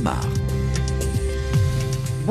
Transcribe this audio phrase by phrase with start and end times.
[0.00, 0.39] Véronique Guémard.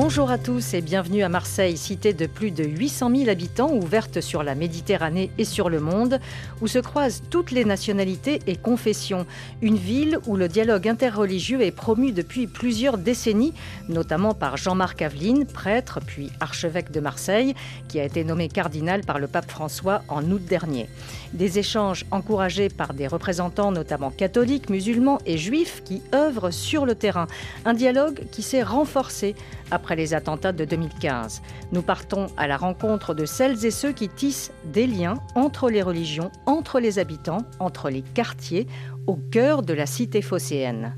[0.02, 4.22] Bonjour à tous et bienvenue à Marseille, cité de plus de 800 000 habitants, ouverte
[4.22, 6.22] sur la Méditerranée et sur le monde,
[6.62, 9.26] où se croisent toutes les nationalités et confessions.
[9.62, 13.54] Une ville où le dialogue interreligieux est promu depuis plusieurs décennies,
[13.90, 17.54] notamment par Jean-Marc Aveline, prêtre puis archevêque de Marseille,
[17.90, 20.88] qui a été nommé cardinal par le pape François en août dernier.
[21.34, 26.96] Des échanges encouragés par des représentants notamment catholiques, musulmans et juifs qui œuvrent sur le
[26.96, 27.28] terrain.
[27.66, 29.36] Un dialogue qui s'est renforcé
[29.72, 31.42] après les attentats de 2015.
[31.72, 35.82] Nous partons à la rencontre de celles et ceux qui tissent des liens entre les
[35.82, 38.68] religions, entre les habitants, entre les quartiers,
[39.08, 40.96] au cœur de la cité phocéenne.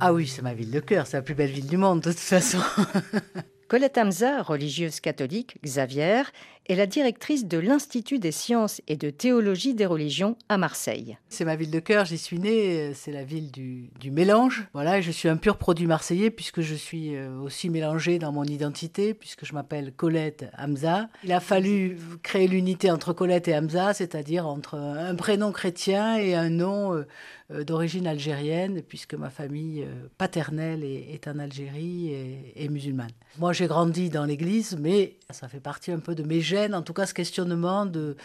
[0.00, 2.10] Ah oui, c'est ma ville de cœur, c'est la plus belle ville du monde de
[2.10, 2.58] toute façon.
[3.68, 6.22] Colette Hamza, religieuse catholique, Xavier,
[6.68, 11.16] est la directrice de l'Institut des sciences et de théologie des religions à Marseille.
[11.28, 14.68] C'est ma ville de cœur, j'y suis née, c'est la ville du, mélange.
[14.72, 18.44] Voilà, je suis un pur produit marseillais puisque je suis euh, aussi mélangée dans mon
[18.44, 21.08] identité, puisque je m'appelle Colette Hamza.
[21.24, 26.34] Il a fallu créer l'unité entre Colette et Hamza, c'est-à-dire entre un prénom chrétien et
[26.34, 27.06] un nom euh,
[27.50, 29.86] euh, d'origine algérienne, puisque ma famille
[30.18, 32.12] paternelle est, en Algérie
[32.54, 33.10] et, musulmane.
[33.38, 36.82] Moi, j'ai grandi dans l'Église, mais ça fait partie un peu de mes gènes, en
[36.82, 38.16] tout cas ce questionnement de,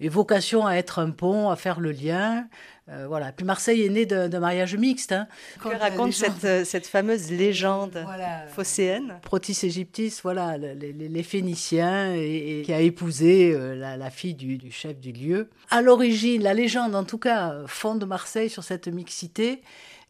[0.00, 2.46] et vocation à être un pont, à faire le lien.
[2.88, 3.32] Euh, voilà.
[3.32, 5.10] Puis Marseille est né d'un mariage mixte.
[5.12, 5.26] Hein.
[5.60, 8.04] Que raconte cette, euh, cette, fameuse légende
[8.48, 9.18] phocéenne?
[9.22, 15.00] Protis Égyptis, voilà, les, Phéniciens, et, qui a épousé euh, la, fille du, du, chef
[15.00, 15.50] du lieu.
[15.70, 19.62] À l'origine, la légende, en tout cas, fonde Marseille sur cette mixité.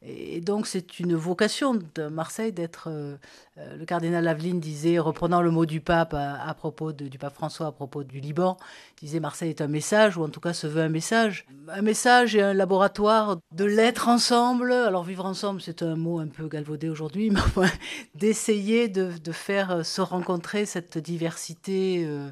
[0.02, 2.88] Et donc c'est une vocation de Marseille d'être...
[2.90, 3.16] Euh,
[3.58, 7.68] euh, le cardinal Aveline disait, reprenant le mot du pape à, propos du pape François
[7.68, 8.58] à propos du Liban,
[9.00, 11.46] disait Marseille est un message, ou en tout cas se veut un message.
[11.68, 14.72] Un message et un laboratoire de l'être ensemble.
[14.72, 17.66] Alors vivre ensemble, c'est un mot un peu galvaudé aujourd'hui, mais
[18.14, 22.04] d'essayer de, faire se rencontrer cette diversité.
[22.06, 22.28] Euh,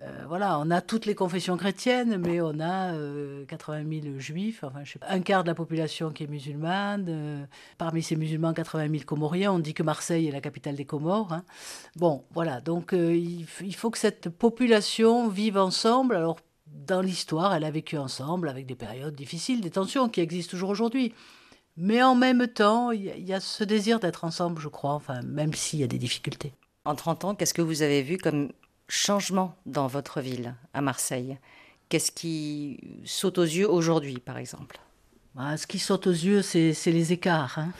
[0.00, 2.92] euh, voilà, on a toutes les confessions chrétiennes, mais on a
[3.48, 6.28] 80 euh, 000 juifs, enfin, je sais pas, un quart de la population qui est
[6.28, 7.06] musulmane.
[7.08, 7.44] Euh,
[7.78, 9.52] parmi ces musulmans, 80 000 Comoriens.
[9.52, 11.32] On dit que Marseille est la capitale des Comores.
[11.32, 11.44] Hein.
[11.96, 16.14] Bon, voilà, donc il, faut que cette population vive ensemble.
[16.14, 20.50] Alors, dans l'histoire, elle a vécu ensemble avec des périodes difficiles, des tensions qui existent
[20.50, 21.12] toujours aujourd'hui.
[21.76, 25.22] Mais en même temps, il y, y, a ce désir d'être ensemble, je crois, enfin,
[25.22, 26.52] même s'il y a des difficultés.
[26.84, 28.50] En 30 ans, qu'est-ce que vous avez vu comme
[28.88, 31.38] changement dans votre ville, à Marseille
[31.88, 34.78] Qu'est-ce qui saute aux yeux aujourd'hui, par exemple?
[35.34, 37.58] Bah, Ce qui saute aux yeux, c'est les écarts.
[37.58, 37.72] Hein.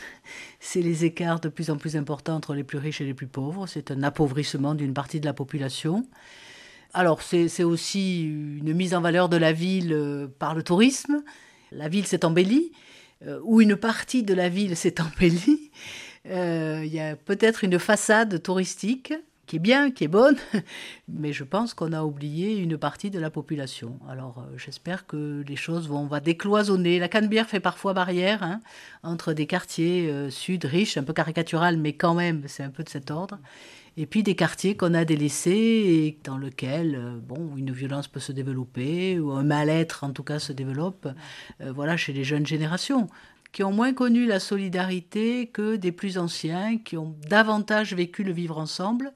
[0.61, 3.27] C'est les écarts de plus en plus importants entre les plus riches et les plus
[3.27, 3.67] pauvres.
[3.67, 6.07] C'est un appauvrissement d'une partie de la population.
[6.95, 11.23] Alors, c'est aussi une mise en valeur de la ville euh, par le tourisme.
[11.71, 12.73] La ville s'est embellie,
[13.27, 15.71] euh, ou une partie de la ville s'est embellie.
[16.27, 19.13] Euh, il y a peut-être une façade touristique
[19.49, 20.37] qui est bien, qui est bonne,
[21.09, 23.99] mais je pense qu'on a oublié une partie de la population.
[24.09, 26.99] Alors euh, j'espère que les choses vont, on va décloisonner.
[26.99, 28.61] La Canebière fait parfois barrière hein,
[29.03, 32.85] entre des quartiers euh, sud riches, un peu caricatural, mais quand même c'est un peu
[32.85, 33.39] de cet ordre,
[33.97, 38.21] et puis des quartiers qu'on a délaissés et dans lesquels euh, bon, une violence peut
[38.21, 41.09] se développer, ou un mal-être en tout cas se développe,
[41.61, 43.09] voilà, chez les jeunes générations
[43.53, 48.33] qui ont moins connu la solidarité que des plus anciens, qui ont davantage vécu le
[48.33, 49.13] vivre ensemble.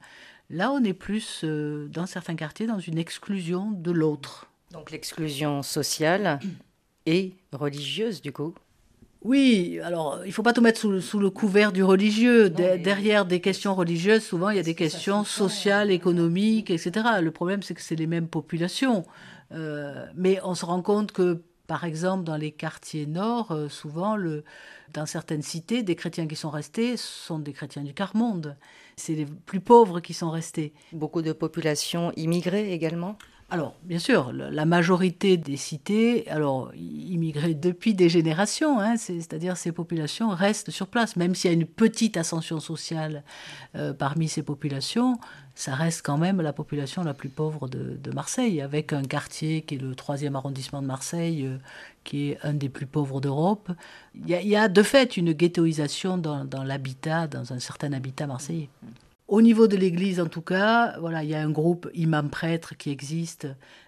[0.49, 4.47] Là, on est plus, euh, dans certains quartiers, dans une exclusion de l'autre.
[4.71, 6.39] Donc l'exclusion sociale
[7.05, 8.53] et religieuse, du coup
[9.25, 12.49] oui, alors il ne faut pas tout mettre sous, le couvert du religieux.
[12.49, 16.91] Derrière des questions religieuses, souvent il y a des questions sociales, économiques, etc.
[17.21, 19.05] Le problème, c'est que c'est les mêmes populations.
[19.53, 21.41] Euh, mais on se rend compte que
[21.73, 24.15] par exemple, dans les quartiers nord, euh, souvent,
[24.93, 28.55] dans certaines cités, des chrétiens qui sont restés sont des chrétiens du quart-monde.
[28.95, 30.71] C'est les plus pauvres qui sont restés.
[30.91, 33.17] Beaucoup de populations immigrées également?
[33.53, 39.71] Alors, bien sûr, la majorité des cités, alors immigrées depuis des générations, hein, c'est-à-dire ces
[39.71, 43.21] populations restent sur place, même s'il y a une petite ascension sociale
[43.75, 45.19] euh, parmi ces populations,
[45.53, 49.75] ça reste quand même la population la plus pauvre de, Marseille, avec un quartier qui
[49.75, 51.57] est le troisième arrondissement de Marseille, euh,
[52.03, 53.71] qui est un des plus pauvres d'Europe.
[54.15, 58.69] Il, y, a, de fait une ghettoisation dans, dans l'habitat, dans un certain habitat marseillais.
[59.33, 62.91] Au niveau de l'Église, en tout cas, voilà, il y a un groupe imam-prêtre qui
[62.91, 63.47] existe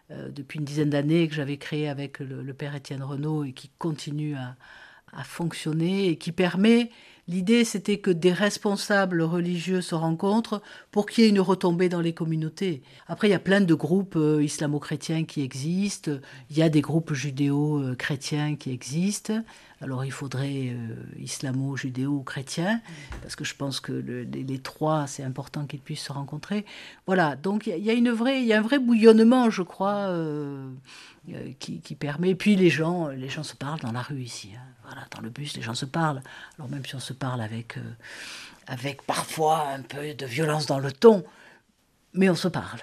[0.09, 3.69] euh, depuis une dizaine d'années, que j'avais créé avec le, père Étienne Renaud et qui
[3.77, 4.56] continue à,
[5.24, 6.89] fonctionner et qui permet
[7.27, 10.62] L'idée, c'était que des responsables religieux se rencontrent
[10.92, 12.83] pour qu'il y ait une retombée dans les communautés.
[13.07, 16.12] Après, il y a plein de groupes euh, islamo-chrétiens qui existent,
[16.51, 19.42] il y a des groupes judéo-chrétiens qui existent.
[19.81, 22.81] Alors il faudrait euh, islamo-judéo-chrétien,
[23.22, 26.63] parce que je pense que les, trois, c'est important qu'ils puissent se rencontrer.
[27.07, 30.69] Voilà, donc il y, a une vraie, y a un vrai bouillonnement, je crois, euh,
[31.60, 32.30] qui, permet.
[32.30, 34.51] Et puis les gens, les gens se parlent dans la rue ici.
[34.56, 34.75] Hein.
[34.85, 36.21] Voilà, dans le bus, les gens se parlent.
[36.57, 37.77] Alors même si on se parle avec,
[38.67, 41.23] avec parfois un peu de violence dans le ton,
[42.13, 42.79] mais on se parle.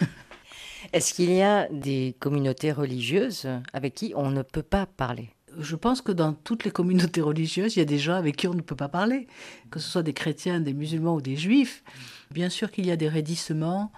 [0.92, 5.30] Est-ce qu'il y a des communautés religieuses avec qui on ne peut pas parler?
[5.58, 8.48] Je pense que dans toutes les communautés religieuses, il y a des gens avec qui
[8.48, 9.26] on ne peut pas parler,
[9.70, 11.82] que ce soit des chrétiens, des musulmans ou des juifs.
[12.30, 13.92] Bien sûr qu'il y a des raidissements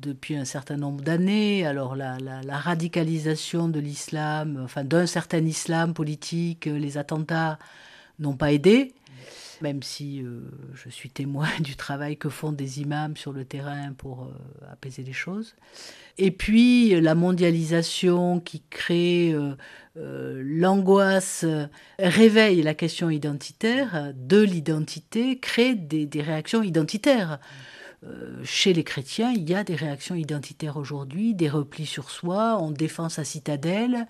[0.00, 1.66] depuis un certain nombre d'années.
[1.66, 2.16] Alors la,
[2.50, 7.58] radicalisation de l'islam, enfin d'un certain islam politique, les attentats
[8.18, 8.94] n'ont pas aidé
[9.60, 10.40] même si euh,
[10.74, 15.02] je suis témoin du travail que font des imams sur le terrain pour euh, apaiser
[15.02, 15.54] les choses.
[16.16, 19.32] Et puis la mondialisation qui crée
[19.96, 21.44] euh, l'angoisse,
[21.98, 27.38] réveille la question identitaire, de l'identité, crée des réactions identitaires.
[27.40, 27.77] Euh,
[28.44, 32.70] chez les chrétiens, il y a des réactions identitaires aujourd'hui, des replis sur soi, on
[32.70, 34.06] défend sa citadelle,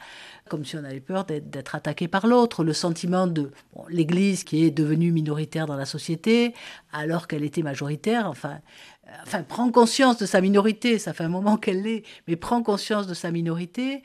[0.48, 2.64] comme si on avait peur d'être attaqué par l'autre.
[2.64, 3.50] Le sentiment de
[3.88, 6.54] l'Église qui est devenue minoritaire dans la société,
[6.92, 8.58] alors qu'elle était majoritaire, enfin,
[9.06, 12.62] euh, enfin, prend conscience de sa minorité, ça fait un moment qu'elle l'est, mais prend
[12.62, 14.02] conscience de sa minorité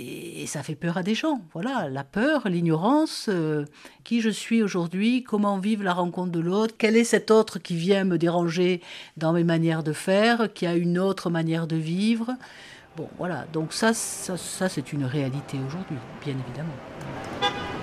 [0.00, 1.42] et, ça fait peur à des gens.
[1.52, 3.64] Voilà, la peur, l'ignorance, euh,
[4.04, 7.76] qui je suis aujourd'hui, comment vivre la rencontre de l'autre, quel est cet autre qui
[7.76, 8.80] vient me déranger
[9.16, 12.32] dans mes manières de faire, qui a une autre manière de vivre.
[12.96, 17.79] Bon, voilà, donc ça, ça, ça c'est une réalité aujourd'hui, bien évidemment.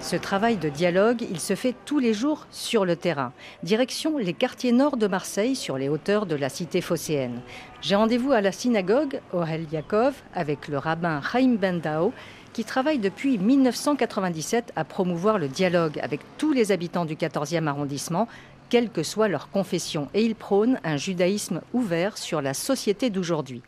[0.00, 3.32] Ce travail de dialogue, il se fait tous les jours sur le terrain.
[3.62, 7.42] Direction les quartiers nord de Marseille, sur les hauteurs de la cité phocéenne.
[7.82, 12.14] J'ai rendez-vous à la synagogue Orel Yaakov avec le rabbin Chaim Bendao
[12.54, 18.26] qui travaille depuis 1997 à promouvoir le dialogue avec tous les habitants du 14e arrondissement,
[18.70, 20.08] quelle que soit leur confession.
[20.14, 23.62] Et il prône un judaïsme ouvert sur la société d'aujourd'hui.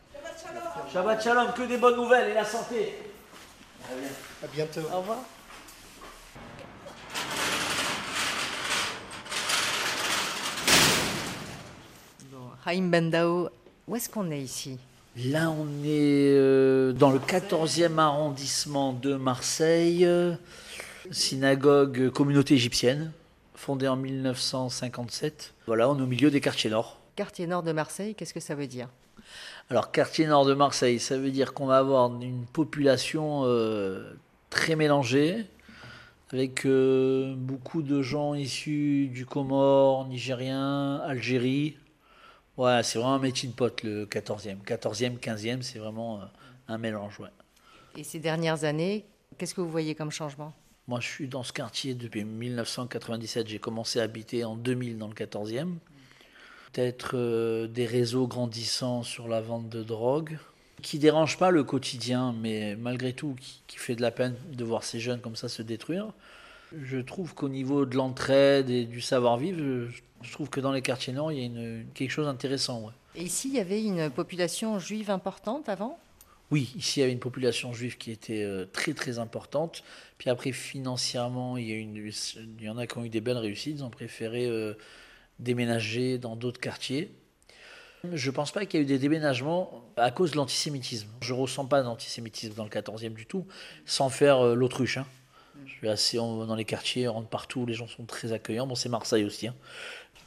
[0.91, 2.95] Shabbat shalom, que des bonnes nouvelles et la santé.
[4.43, 4.81] À bientôt.
[4.93, 5.19] Au revoir.
[12.65, 13.49] Haïm Bendao,
[13.87, 14.77] où est-ce qu'on est ici?
[15.17, 20.07] Là, on est euh, dans le 14e arrondissement de Marseille,
[21.11, 23.11] synagogue communauté égyptienne,
[23.53, 25.53] fondée en 1957.
[25.67, 26.99] Voilà, on est au milieu des quartiers nord.
[27.17, 28.87] Quartier nord de Marseille, qu'est-ce que ça veut dire?
[29.69, 34.13] Alors, quartier nord de Marseille, ça veut dire qu'on va avoir une population euh,
[34.49, 35.45] très mélangée,
[36.31, 41.75] avec euh, beaucoup de gens issus du Comore, Nigérien, Algérie,
[42.57, 44.63] Ouais, c'est vraiment un in pot, le 14e.
[44.63, 46.25] 14e, 15e, c'est vraiment euh,
[46.67, 47.19] un mélange.
[47.19, 47.29] Ouais.
[47.97, 49.05] Et ces dernières années,
[49.37, 50.53] qu'est-ce que vous voyez comme changement?
[50.87, 53.47] Moi, je suis dans ce quartier depuis 1997.
[53.47, 55.75] J'ai commencé à habiter en 2000 dans le 14e.
[56.71, 60.37] Peut-être euh, des réseaux grandissants sur la vente de drogue,
[60.83, 64.35] qui ne dérangent pas le quotidien, mais malgré tout, qui, qui fait de la peine
[64.51, 66.13] de voir ces jeunes comme ça se détruire.
[66.81, 69.59] Je trouve qu'au niveau de l'entraide et du savoir-vivre,
[70.21, 72.91] je trouve que dans les quartiers nord, il y a une, quelque chose d'intéressant.
[73.15, 75.99] Et ici, il y avait une population juive importante avant?
[76.51, 79.83] Oui, ici, il y avait une population juive qui était euh, très très importante.
[80.17, 83.21] Puis après, financièrement, il y, a une, il y en a qui ont eu des
[83.21, 83.77] belles réussites.
[83.77, 84.73] Ils ont préféré euh,
[85.39, 87.11] déménager dans d'autres quartiers.
[88.11, 91.07] Je ne pense pas qu'il y ait eu des déménagements à cause de l'antisémitisme.
[91.21, 93.47] Je ne ressens pas d'antisémitisme dans le 14e du tout,
[93.85, 94.97] sans faire euh, l'autruche.
[94.97, 95.07] Hein.
[95.65, 98.67] Je suis assez dans les quartiers, on rentre partout, les gens sont très accueillants.
[98.67, 99.47] Bon, c'est Marseille aussi.
[99.47, 99.55] Hein.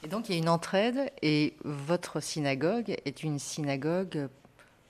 [0.05, 4.29] Et donc il y a une entraide et votre synagogue est une synagogue,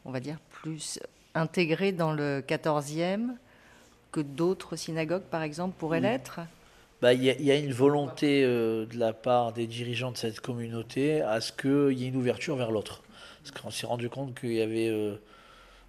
[0.05, 0.99] on va dire, plus
[1.35, 3.31] intégrée dans le 14e
[4.13, 6.41] que d'autres synagogues, par exemple, pourraient l'être?
[7.03, 11.21] Bah, il y, a une volonté euh, de la part des dirigeants de cette communauté
[11.21, 13.03] à ce qu'il y ait une ouverture vers l'autre.
[13.43, 15.17] Parce qu'on s'est rendu compte qu'il y avait, euh,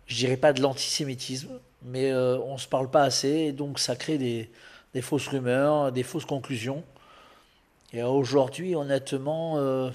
[0.08, 3.80] je dirais pas de l'antisémitisme, mais euh, on ne se parle pas assez, et donc
[3.80, 4.50] ça crée des,
[4.94, 6.84] des fausses rumeurs, des fausses conclusions.
[7.94, 9.90] Et aujourd'hui, honnêtement, euh,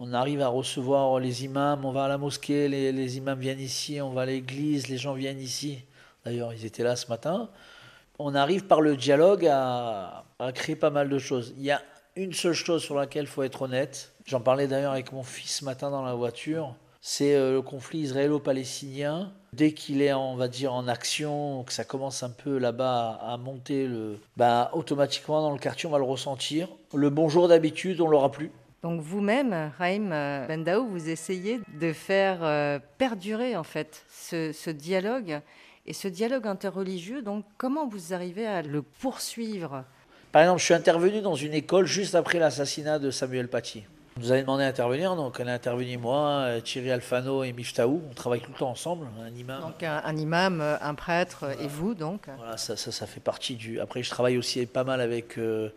[0.00, 4.00] on arrive à recevoir les imams, on va à la mosquée, les, imams viennent ici,
[4.00, 5.78] on va à l'église, les gens viennent ici.
[6.24, 7.48] D'ailleurs, ils étaient là ce matin.
[8.18, 10.24] On arrive par le dialogue à,
[10.54, 11.54] créer pas mal de choses.
[11.56, 11.80] Il y a
[12.16, 14.12] une seule chose sur laquelle il faut être honnête.
[14.26, 16.74] J'en parlais d'ailleurs avec mon fils ce matin dans la voiture.
[17.04, 19.32] C'est euh, le conflit israélo-palestinien.
[19.52, 23.36] Dès qu'il est, on va dire, en action, que ça commence un peu là-bas à
[23.36, 26.68] monter, le, bah, automatiquement dans le quartier, on va le ressentir.
[26.94, 28.50] Le bonjour d'habitude, on l'aura plus.
[28.82, 30.10] Donc vous-même, Raïm
[30.48, 35.40] Bendaou, vous essayez de faire euh, perdurer en fait ce, ce, dialogue
[35.86, 37.20] et ce dialogue interreligieux.
[37.22, 39.84] Donc comment vous arrivez à le poursuivre?
[40.30, 43.84] Par exemple, je suis intervenu dans une école juste après l'assassinat de Samuel Paty.
[44.18, 48.02] Nous avait demandé d'intervenir, donc on a intervenu moi, Thierry Alfano et Miftaou.
[48.10, 49.60] On travaille tout le temps ensemble, un imam.
[49.62, 53.80] Donc un, imam, un prêtre et vous donc Voilà, ça, ça, ça, fait partie du.
[53.80, 55.38] Après, je travaille aussi pas mal avec.
[55.38, 55.70] Euh,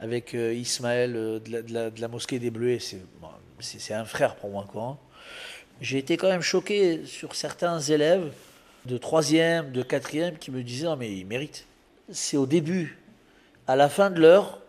[0.00, 2.78] avec euh, Ismaël euh, de, la, de, la, de, la, mosquée des Bleuets.
[2.78, 3.28] C'est bon,
[3.90, 4.66] un frère pour moi.
[4.70, 4.82] quoi.
[4.82, 4.98] Hein.
[5.80, 8.32] J'ai été quand même choqué sur certains élèves
[8.86, 11.66] de 3e, de 4e qui me disaient Non, mais ils méritent.
[12.10, 12.98] C'est au début.
[13.66, 14.60] À la fin de l'heure,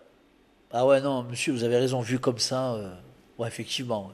[0.71, 2.89] ah ouais, non, monsieur, vous avez raison, vu comme ça, euh,
[3.37, 4.11] ouais, effectivement.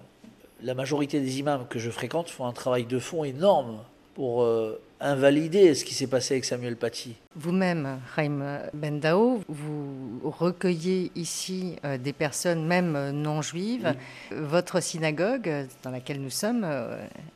[0.62, 3.79] La majorité des imams que je fréquente font un travail de fond énorme
[4.13, 7.15] pour euh, invalider ce qui s'est passé avec Samuel Paty.
[7.36, 13.95] Vous-même, Raïm Bendao, vous recueillez ici euh, des personnes même non juives.
[14.31, 14.38] Oui.
[14.39, 16.67] Votre synagogue, dans laquelle nous sommes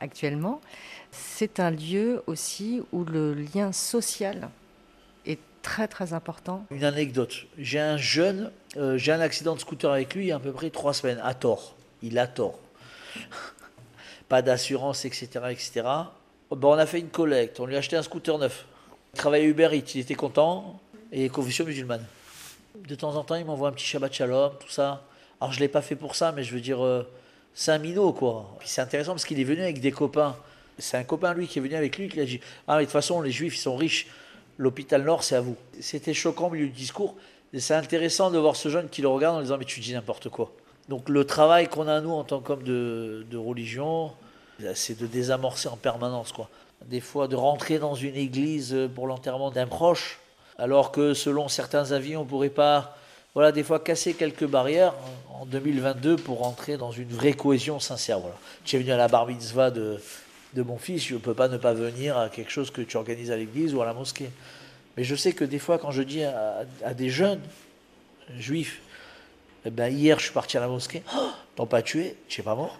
[0.00, 0.60] actuellement,
[1.10, 4.48] c'est un lieu aussi où le lien social
[5.26, 6.64] est très très important.
[6.70, 10.32] Une anecdote, j'ai un jeune, euh, j'ai un accident de scooter avec lui il y
[10.32, 11.74] a à peu près trois semaines, à tort.
[12.02, 12.58] Il a tort.
[14.28, 15.28] Pas d'assurance, etc.
[15.50, 15.86] etc.
[16.50, 18.66] Bon, on a fait une collecte, on lui a acheté un scooter neuf.
[19.14, 20.80] Il travaillait Uber Eats, il était content,
[21.12, 22.04] et confession musulmane.
[22.74, 25.04] De temps en temps, il m'envoie un petit Shabbat Shalom, tout ça.
[25.40, 27.08] Alors, je ne l'ai pas fait pour ça, mais je veux dire, euh,
[27.54, 28.56] c'est un minot, quoi.
[28.64, 30.36] C'est intéressant parce qu'il est venu avec des copains.
[30.78, 32.84] C'est un copain, lui, qui est venu avec lui, qui a dit Ah, mais de
[32.84, 34.06] toute façon, les juifs, ils sont riches.
[34.58, 35.56] L'hôpital Nord, c'est à vous.
[35.80, 37.16] C'était choquant au milieu du discours.
[37.56, 40.28] C'est intéressant de voir ce jeune qui le regarde en disant Mais tu dis n'importe
[40.28, 40.52] quoi.
[40.88, 44.12] Donc, le travail qu'on a, nous, en tant qu'homme de, de religion,
[44.74, 46.48] c'est de désamorcer en permanence, quoi.
[46.86, 50.18] Des fois, de rentrer dans une église pour l'enterrement d'un proche,
[50.58, 52.96] alors que selon certains avis, on ne pourrait pas,
[53.34, 54.94] voilà, des fois casser quelques barrières
[55.40, 58.20] en 2022 pour rentrer dans une vraie cohésion sincère.
[58.20, 58.36] Voilà.
[58.64, 60.00] Tu es venu à la bar mitzvah de,
[60.54, 62.96] de mon fils, je ne peux pas ne pas venir à quelque chose que tu
[62.96, 64.30] organises à l'église ou à la mosquée.
[64.98, 67.38] Mais je sais que des fois, quand je dis à, des jeunes
[68.36, 68.80] juifs,
[69.64, 72.56] eh ben, hier je suis parti à la mosquée, oh, t'as pas tué, tu pas
[72.56, 72.76] mort.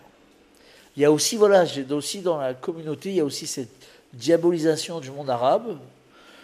[0.97, 3.71] Il y a aussi, voilà, aussi dans la communauté, il y a aussi cette
[4.13, 5.79] diabolisation du monde arabe.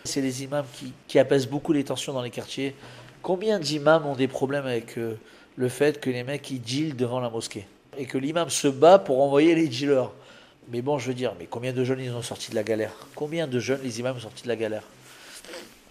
[0.05, 2.77] C'est les imams qui, qui, apaisent beaucoup les tensions dans les quartiers.
[3.21, 5.19] Combien d'imams ont des problèmes avec euh,
[5.57, 7.67] le fait que les mecs ils dealent devant la mosquée
[7.99, 10.13] et que l'imam se bat pour envoyer les dealers
[10.69, 12.93] Mais bon, je veux dire, mais combien de jeunes ils ont sorti de la galère?
[13.17, 14.85] Combien de jeunes les imams ont sorti de la galère?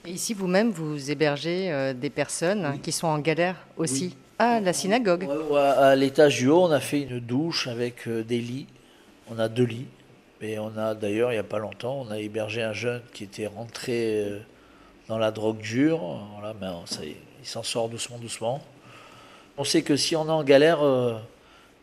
[0.06, 2.80] Et Ici, vous-même, vous hébergez euh, des personnes oui.
[2.80, 4.18] qui sont en galère aussi oui.
[4.40, 5.28] Ah, la synagogue.
[5.56, 8.68] À l'étage du haut, on a fait une douche avec euh, des lits.
[9.30, 9.88] On a deux lits.
[10.44, 13.24] Et on a d'ailleurs, il n'y a pas longtemps, on a hébergé un jeune qui
[13.24, 14.40] était rentré euh,
[15.08, 16.02] dans la drogue dure.
[16.34, 18.62] Voilà, mais ça, il s'en sort doucement, doucement.
[19.58, 21.18] On sait que si on est en galère, euh,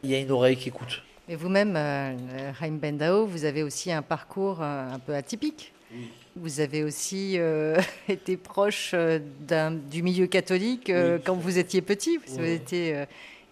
[0.03, 1.03] il y a une oreille qui écoute.
[1.27, 2.13] Et vous-même, euh,
[2.71, 5.73] Bendao, vous avez aussi un parcours un peu atypique.
[5.95, 6.11] Oui.
[6.37, 9.19] Vous avez aussi euh, été proche euh,
[9.91, 11.23] du milieu catholique euh, oui.
[11.25, 12.19] quand vous étiez petit.
[12.27, 13.05] Vous avez été euh,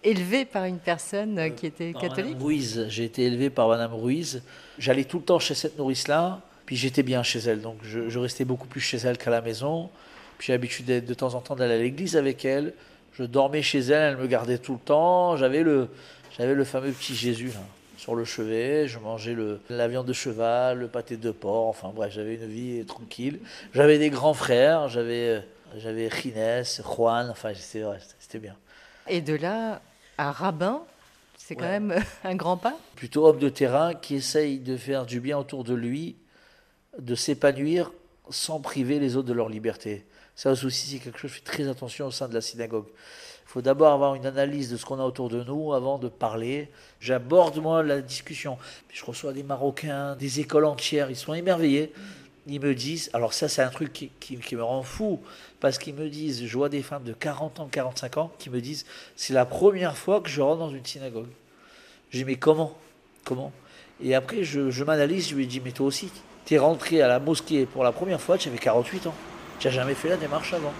[0.03, 2.33] élevé par une personne qui était par catholique.
[2.33, 2.85] Madame Ruiz.
[2.89, 4.41] J'ai été élevé par Madame Ruiz.
[4.77, 7.61] J'allais tout le temps chez cette nourrice-là, puis j'étais bien chez elle.
[7.61, 9.89] Donc je, je, restais beaucoup plus chez elle qu'à la maison.
[10.37, 12.73] Puis j'ai l'habitude de temps en temps d'aller à l'église avec elle.
[13.13, 15.35] Je dormais chez elle, elle me gardait tout le temps.
[15.35, 15.89] J'avais le,
[16.37, 20.13] j'avais le fameux petit Jésus là sur le chevet, je mangeais le, la viande de
[20.13, 23.41] cheval, le pâté de porc, enfin bref, j'avais une vie tranquille.
[23.73, 25.43] J'avais des grands frères, j'avais,
[25.77, 27.83] j'avais Gines, Juan, enfin c'était,
[28.17, 28.55] c'était bien.
[29.09, 29.81] Et de là
[30.17, 30.81] à rabbin,
[31.37, 32.77] c'est quand même un grand pas?
[32.95, 36.15] Plutôt homme de terrain qui essaye de faire du bien autour de lui,
[36.97, 37.91] de s'épanouir
[38.29, 40.05] sans priver les autres de leur liberté.
[40.35, 42.85] Ça aussi, c'est quelque chose, je fais très attention au sein de la synagogue.
[43.49, 46.69] Faut d'abord avoir une analyse de ce qu'on a autour de nous avant de parler.
[47.01, 48.59] J'aborde moi la discussion.
[48.93, 51.91] Je reçois des Marocains, des écoles entières, ils sont émerveillés.
[52.45, 55.19] Ils me disent, alors ça c'est un truc qui, me rend fou,
[55.59, 58.61] parce qu'ils me disent, je vois des femmes de 40 ans, 45 ans, qui me
[58.61, 61.29] disent, c'est la première fois que je rentre dans une synagogue.
[62.11, 62.77] Dis, mais comment?
[63.23, 63.51] Comment?
[63.99, 66.11] Et après, je, je m'analyse, je lui dis, mais toi aussi,
[66.45, 69.15] tu es rentré à la mosquée pour la première fois, tu avais 48 ans.
[69.57, 70.73] Tu n'as jamais fait la démarche avant.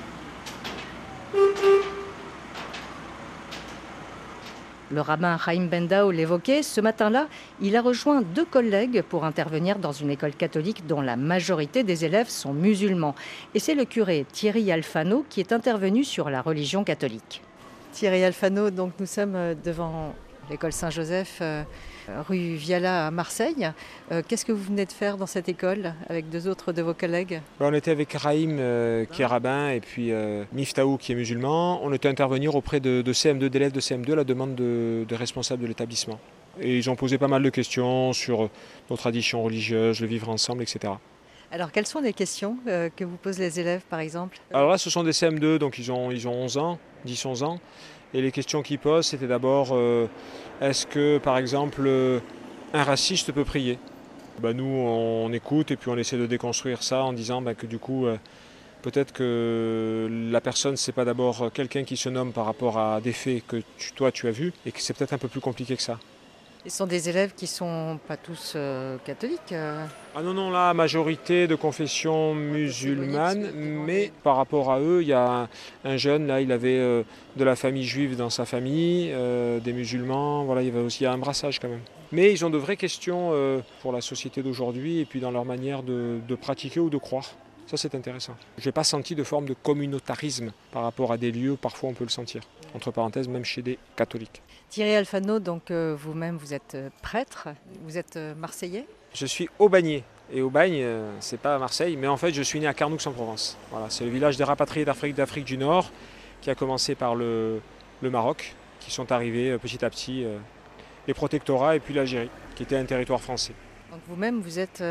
[4.91, 7.27] Le rabbin Chaim Bendao l'évoquait, ce matin-là,
[7.61, 12.05] il a rejoint deux collègues pour intervenir dans une école catholique dont la majorité des
[12.05, 13.13] élèves sont musulmans.
[13.53, 17.43] Et c'est le curé Thierry Alfano qui est intervenu sur la religion catholique.
[17.91, 20.15] Thierry Alfano, donc nous sommes devant
[20.49, 21.61] l'école Saint-Joseph, euh,
[22.27, 23.71] rue Viala à Marseille.
[24.11, 26.93] Euh, qu'est-ce que vous venez de faire dans cette école avec deux autres de vos
[26.93, 27.41] collègues?
[27.59, 28.57] Ben, On était avec Raïm
[29.11, 30.11] qui est rabbin et puis
[30.53, 31.79] Miftaou qui est musulman.
[31.83, 35.61] On était intervenir auprès de, CM2, d'élèves de CM2 à la demande de, de responsables
[35.61, 36.19] de l'établissement.
[36.61, 38.49] Et ils ont posé pas mal de questions sur
[38.89, 40.93] nos traditions religieuses, le vivre ensemble, etc.
[41.51, 44.37] Alors, quelles sont les questions euh, que vous posent les élèves, par exemple?
[44.53, 47.59] Alors là, ce sont des CM2, donc ils ont, ils ont 11 ans, 10-11 ans.
[48.13, 50.07] Et les questions qu'ils posent, c'était d'abord, euh,
[50.61, 52.19] est-ce que, par exemple, euh,
[52.73, 53.77] un raciste peut prier?
[54.41, 57.67] Bah, Nous, on écoute et puis on essaie de déconstruire ça en disant bah, que
[57.67, 58.07] du coup,
[58.81, 63.11] peut-être que la personne, c'est pas d'abord quelqu'un qui se nomme par rapport à des
[63.11, 63.61] faits que
[63.95, 65.99] toi, tu as vus, et que c'est peut-être un peu plus compliqué que ça.
[66.65, 69.85] Ce sont des élèves qui sont pas tous euh, catholiques euh.
[70.13, 75.13] Ah non, non, la majorité de confession musulmane, mais par rapport à eux, il y
[75.13, 75.47] a
[75.85, 77.03] un, jeune, là, il avait euh,
[77.37, 79.13] de la famille juive dans sa famille,
[79.63, 81.81] des musulmans, voilà, il y avait aussi un brassage quand même.
[82.11, 83.31] Mais ils ont de vraies questions
[83.81, 87.25] pour la société d'aujourd'hui et puis dans leur manière de pratiquer ou de croire.
[87.69, 88.35] Ça, c'est intéressant.
[88.57, 91.93] Je n'ai pas senti de forme de communautarisme par rapport à des lieux, parfois on
[91.93, 92.41] peut le sentir.
[92.75, 94.41] Entre parenthèses, même chez des catholiques.
[94.69, 97.49] Thierry Alfano, donc euh, vous-même, vous êtes euh, prêtre,
[97.83, 98.85] vous êtes euh, marseillais?
[99.13, 100.03] Je suis aubagné.
[100.31, 100.85] Et Aubagne,
[101.21, 103.57] c'est pas à Marseille, mais en fait, je suis né à Carnoux en Provence.
[103.71, 105.91] Voilà, c'est le village des rapatriés d'Afrique, d'Afrique du Nord,
[106.41, 107.61] qui a commencé par le,
[108.01, 110.23] le Maroc, qui sont arrivés petit à petit
[111.07, 113.53] les protectorats et puis l'Algérie, qui était un territoire français.
[113.89, 114.83] Donc vous-même, vous êtes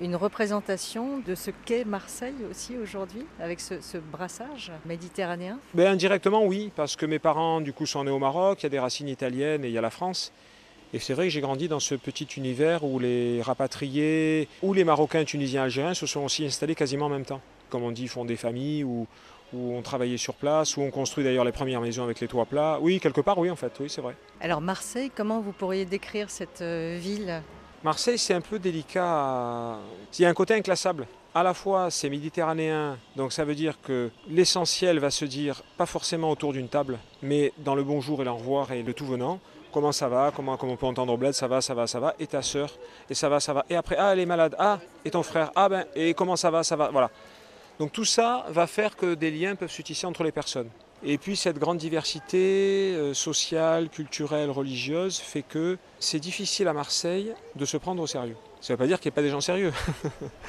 [0.00, 5.58] une représentation de ce qu'est Marseille aussi aujourd'hui, avec ce, brassage méditerranéen?
[5.74, 8.66] Ben, Indirectement, oui, parce que mes parents du coup sont nés au Maroc, il y
[8.66, 10.32] a des racines italiennes et il y a la France.
[10.92, 14.84] Et c'est vrai que j'ai grandi dans ce petit univers où les rapatriés, ou les
[14.84, 17.40] Marocains, Tunisiens, Algériens se sont aussi installés quasiment en même temps.
[17.70, 19.06] Comme on dit, font des familles ou
[19.52, 22.46] où on travaillait sur place, où on construit d'ailleurs les premières maisons avec les toits
[22.46, 22.78] plats.
[22.80, 24.14] Oui, quelque part, oui, en fait, oui, c'est vrai.
[24.40, 27.42] Alors Marseille, comment vous pourriez décrire cette euh, ville?
[27.84, 29.78] Marseille, c'est un peu délicat.
[30.18, 31.06] Il y a un côté inclassable.
[31.34, 35.84] À la fois, c'est méditerranéen, donc ça veut dire que l'essentiel va se dire, pas
[35.84, 39.38] forcément autour d'une table, mais dans le bonjour et l'au revoir et le tout venant.
[39.70, 40.32] Comment ça va?
[40.34, 41.34] Comment, comment on peut entendre bled?
[41.34, 42.14] Ça va, ça va, ça va.
[42.18, 42.70] Et ta sœur?
[43.10, 43.66] Et ça va, ça va.
[43.68, 44.56] Et après, ah, elle est malade.
[44.58, 45.52] Ah, et ton frère?
[45.54, 46.88] Ah, ben, et comment ça va Ça va?
[46.88, 47.10] Voilà.
[47.78, 50.70] Donc tout ça va faire que des liens peuvent se tisser entre les personnes.
[51.04, 57.34] Et puis cette grande diversité euh, sociale, culturelle, religieuse fait que c'est difficile à Marseille
[57.54, 58.36] de se prendre au sérieux.
[58.60, 59.72] Ça ne veut pas dire qu'il n'y a pas des gens sérieux.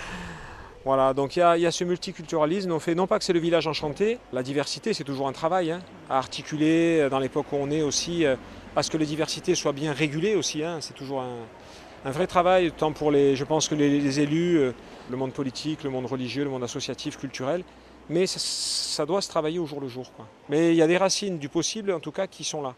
[0.86, 2.72] voilà, donc il y, a, ce multiculturalisme.
[2.72, 5.72] On fait non pas que c'est le village enchanté, la diversité c'est toujours un travail
[5.72, 8.38] hein, à articuler euh, dans l'époque où on est aussi, euh,
[8.76, 10.64] à ce que les diversités soient bien régulées aussi.
[10.64, 10.78] Hein.
[10.80, 14.72] c'est toujours un, vrai travail, tant pour les, je pense que les élus,
[15.10, 17.66] le monde politique, le monde religieux, le monde associatif, culturel,
[18.10, 20.12] mais ça, doit se travailler au jour le jour.
[20.50, 22.74] Mais il y a des racines du possible, en tout cas, qui sont là.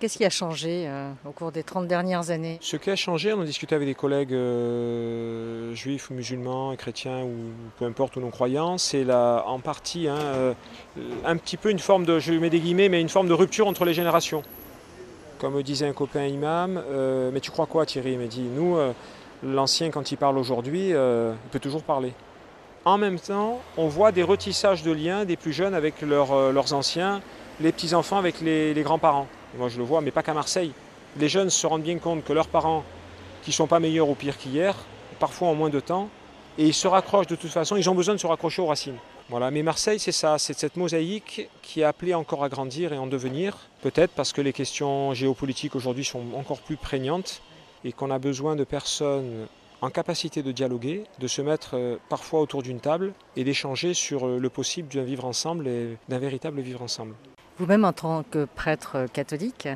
[0.00, 2.56] Qu'est-ce qui a changé euh, au cours des 30 dernières années?
[2.62, 7.34] Ce qui a changé, on a discuté avec des collègues euh, juifs musulmans, chrétiens ou
[7.78, 10.54] peu importe ou non-croyants, c'est en partie hein, euh,
[11.26, 13.66] un petit peu une forme de, je mets des guillemets, mais une forme de rupture
[13.66, 14.42] entre les générations.
[15.38, 16.82] Comme disait un copain imam,
[17.32, 18.12] mais tu crois quoi Thierry?
[18.12, 18.76] Il m'a dit, nous,
[19.42, 22.12] l'ancien quand il parle aujourd'hui, il peut toujours parler.
[22.86, 26.72] En même temps, on voit des retissages de liens des plus jeunes avec euh, leurs
[26.72, 27.20] anciens,
[27.60, 29.26] les petits-enfants avec les, grands-parents.
[29.58, 30.72] Moi, je le vois, mais pas qu'à Marseille.
[31.18, 32.82] Les jeunes se rendent bien compte que leurs parents,
[33.42, 34.74] qui ne sont pas meilleurs ou pires qu'hier,
[35.18, 36.08] parfois en moins de temps,
[36.56, 38.96] et ils se raccrochent de toute façon, ils ont besoin de se raccrocher aux racines.
[39.28, 42.98] Voilà, mais Marseille, c'est ça, c'est cette mosaïque qui est appelée encore à grandir et
[42.98, 47.42] en devenir, peut-être parce que les questions géopolitiques aujourd'hui sont encore plus prégnantes
[47.84, 49.46] et qu'on a besoin de personnes
[49.82, 54.26] en capacité de dialoguer, de se mettre euh, parfois autour d'une table et d'échanger sur
[54.26, 57.14] euh, le possible d'un vivre ensemble et d'un véritable vivre ensemble.
[57.58, 59.68] Vous-même, en tant que prêtre catholique,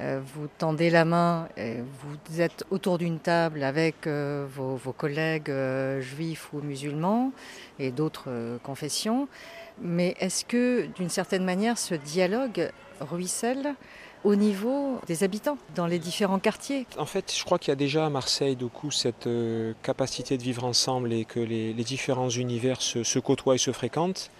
[0.00, 5.52] euh, vous tendez la main, vous êtes autour d'une table avec vos, collègues
[6.00, 7.32] juifs ou musulmans
[7.78, 9.28] et d'autres confessions,
[9.80, 13.74] mais est-ce que d'une certaine manière ce dialogue ruisselle
[14.24, 16.86] au niveau des habitants dans les différents quartiers.
[16.98, 20.36] En fait, je crois qu'il y a déjà à Marseille du coup cette euh, capacité
[20.36, 24.30] de vivre ensemble et que les, différents univers se, côtoient et se fréquentent.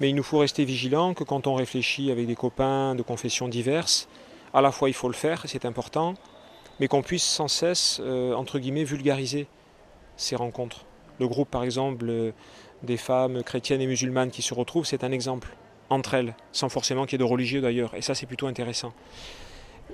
[0.00, 3.48] Mais il nous faut rester vigilants que quand on réfléchit avec des copains de confessions
[3.48, 4.08] diverses,
[4.54, 6.14] à la fois il faut le faire, c'est important,
[6.80, 9.46] mais qu'on puisse sans cesse, euh, entre guillemets, vulgariser
[10.16, 10.84] ces rencontres.
[11.20, 12.32] Le groupe, par exemple, euh,
[12.82, 15.54] des femmes chrétiennes et musulmanes qui se retrouvent, c'est un exemple
[15.90, 17.94] entre elles, sans forcément qu'il y ait de religieux d'ailleurs.
[17.94, 18.92] Et ça, c'est plutôt intéressant.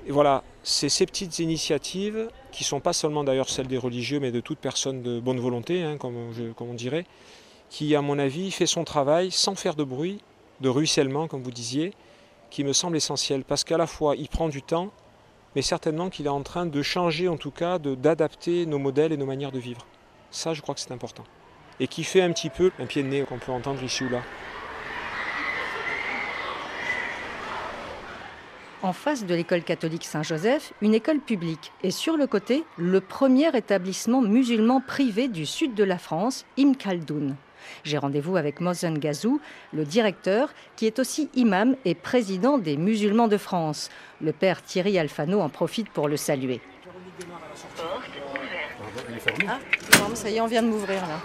[0.07, 4.31] Et voilà, c'est ces petites initiatives, qui sont pas seulement d'ailleurs celles des religieux, mais
[4.31, 6.17] de toute personne de bonne volonté, hein, comme,
[6.61, 7.05] on dirait,
[7.69, 10.21] qui, à mon avis, fait son travail sans faire de bruit,
[10.61, 11.93] de ruissellement, comme vous disiez,
[12.51, 13.45] qui me semble essentiel.
[13.45, 14.91] Parce qu'à la fois, il prend du temps,
[15.55, 19.17] mais certainement qu'il est en train de changer, en tout cas, d'adapter nos modèles et
[19.17, 19.85] nos manières de vivre.
[20.31, 21.25] Ça, je crois que c'est important.
[21.81, 24.09] Et qui fait un petit peu un pied de nez qu'on peut entendre ici ou
[24.09, 24.23] là.
[28.81, 31.73] En face de l'école catholique Saint-Joseph, une école publique.
[31.83, 36.75] Et sur le côté, le premier établissement musulman privé du sud de la France, Im
[36.75, 37.35] Khaldoun.
[37.83, 39.41] J'ai rendez-vous avec Mohsen Gazou,
[39.73, 43.91] le directeur, qui est aussi imam et président des musulmans de France.
[44.21, 46.61] Le père Thierry Alfano en profite pour le saluer.
[49.49, 49.59] Ah,
[50.15, 51.21] ça y est, on vient de m'ouvrir là.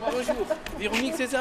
[0.00, 0.36] Bonjour,
[0.78, 1.40] Véronique, c'est ça?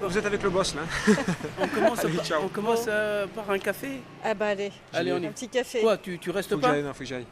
[0.00, 0.82] Vous êtes avec le boss là
[1.60, 2.00] On commence,
[2.42, 3.88] on commence euh, par un café
[4.22, 5.80] Ah bah allez, allez on un petit café.
[5.80, 7.24] Quoi, tu, tu restes Faut que pas non, faut que j'aille.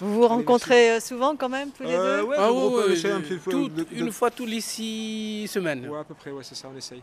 [0.00, 2.76] Vous vous rencontrez euh, souvent quand même tous les Euh, deux ouais, Ah ouais, reprends-
[2.76, 5.88] ouais, j'essaie un je- petit peu tout- de- de- une fois tous les six semaines.
[5.88, 7.02] Ouais, à peu près, ouais, c'est ça, on essaye.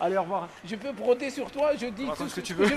[0.00, 0.48] Allez, au revoir.
[0.64, 2.66] Je peux broder sur toi, je dis tout ce que tu veux.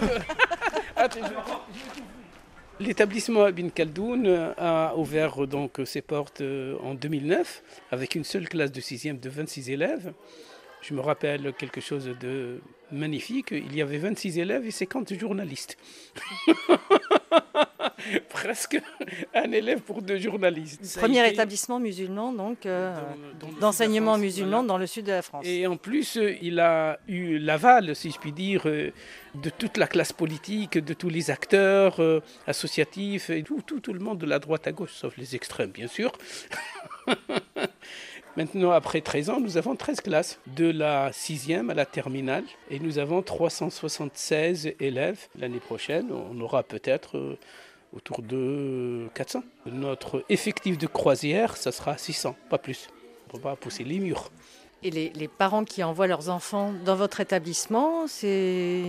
[2.81, 6.41] L'établissement Ibn Khaldoun euh, a ouvert donc ses portes
[6.83, 10.13] en 2009 avec une seule classe de 6e de 26 élèves.
[10.81, 12.61] Je me rappelle quelque chose de
[12.91, 13.51] magnifique.
[13.51, 15.77] Il y avait 26 élèves et 50 journalistes.
[18.29, 18.81] Presque
[19.33, 20.97] un élève pour deux journalistes.
[20.97, 22.95] Premier été établissement musulman donc euh,
[23.39, 24.67] de d'enseignement musulman voilà.
[24.67, 25.45] dans le sud de la France.
[25.45, 30.13] Et en plus, il a eu l'aval, si je puis dire, de toute la classe
[30.13, 34.39] politique, de tous les acteurs euh, associatifs, et tout, tout, tout le monde de la
[34.39, 36.13] droite à gauche, sauf les extrêmes, bien sûr.
[38.39, 42.79] Maintenant, après 13 ans, nous avons 13 classes, de la 6e à la terminale, et
[42.79, 45.27] nous avons 376 élèves.
[45.37, 47.37] L'année prochaine, on aura peut-être euh,
[47.91, 49.43] autour de 400.
[49.65, 52.87] Notre effectif de croisière, ça sera 600, pas plus.
[52.93, 54.31] On ne peut pas pousser les murs.
[54.81, 58.81] Et les, les parents qui envoient leurs enfants dans votre établissement, c'est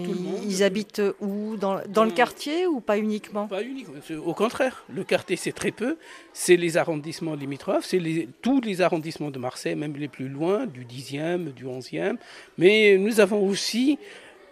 [0.49, 1.57] ils habitent où?
[1.57, 3.49] Dans, dans le quartier ou pas uniquement?
[3.49, 4.85] Pas unique, c'est- au contraire.
[4.89, 5.97] Le quartier, c'est très peu.
[6.33, 10.67] C'est les arrondissements limitrophes, c'est les- tous les arrondissements de Marseille, même les plus loin,
[10.67, 12.19] du 10e, du 11e.
[12.57, 13.99] Mais nous avons aussi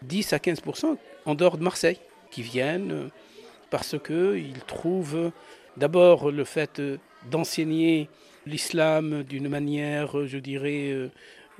[0.03, 1.99] 10 à 15% en dehors de Marseille
[2.33, 3.11] qui viennent
[3.71, 5.31] parce qu'ils trouvent
[5.77, 6.83] d'abord le fait
[7.31, 8.09] d'enseigner
[8.47, 11.11] l'islam d'une manière, euh, je dirais, euh,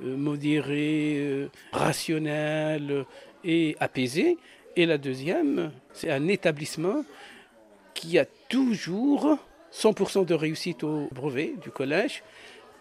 [0.03, 3.05] euh, modérée, rationnelle
[3.43, 4.37] et apaisée.
[4.75, 7.03] Et la deuxième, c'est un établissement
[7.93, 9.37] qui a toujours
[9.73, 12.23] 100% de réussite au brevet du collège,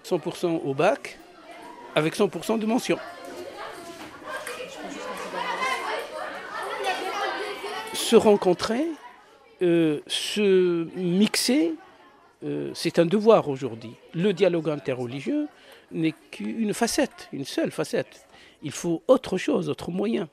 [0.05, 1.19] 100% au bac,
[1.95, 2.99] avec 100% de mention.
[7.95, 8.87] Se rencontrer,
[9.61, 11.75] se mixer,
[12.45, 13.95] euh, c'est un devoir aujourd'hui.
[14.15, 15.49] Le dialogue interreligieux
[15.91, 18.27] n'est qu'une facette, une seule facette.
[18.63, 20.29] Il faut autre chose, autre moyen.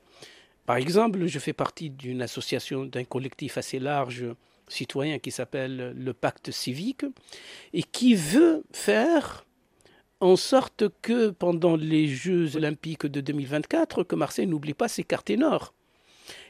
[0.66, 4.24] Par exemple, je fais partie d'une association, d'un collectif assez large
[4.68, 7.04] citoyen qui s'appelle le Pacte civique
[7.72, 9.46] et qui veut faire
[10.20, 15.36] en sorte que pendant les Jeux olympiques de 2024, que Marseille n'oublie pas ses quartiers
[15.36, 15.72] nord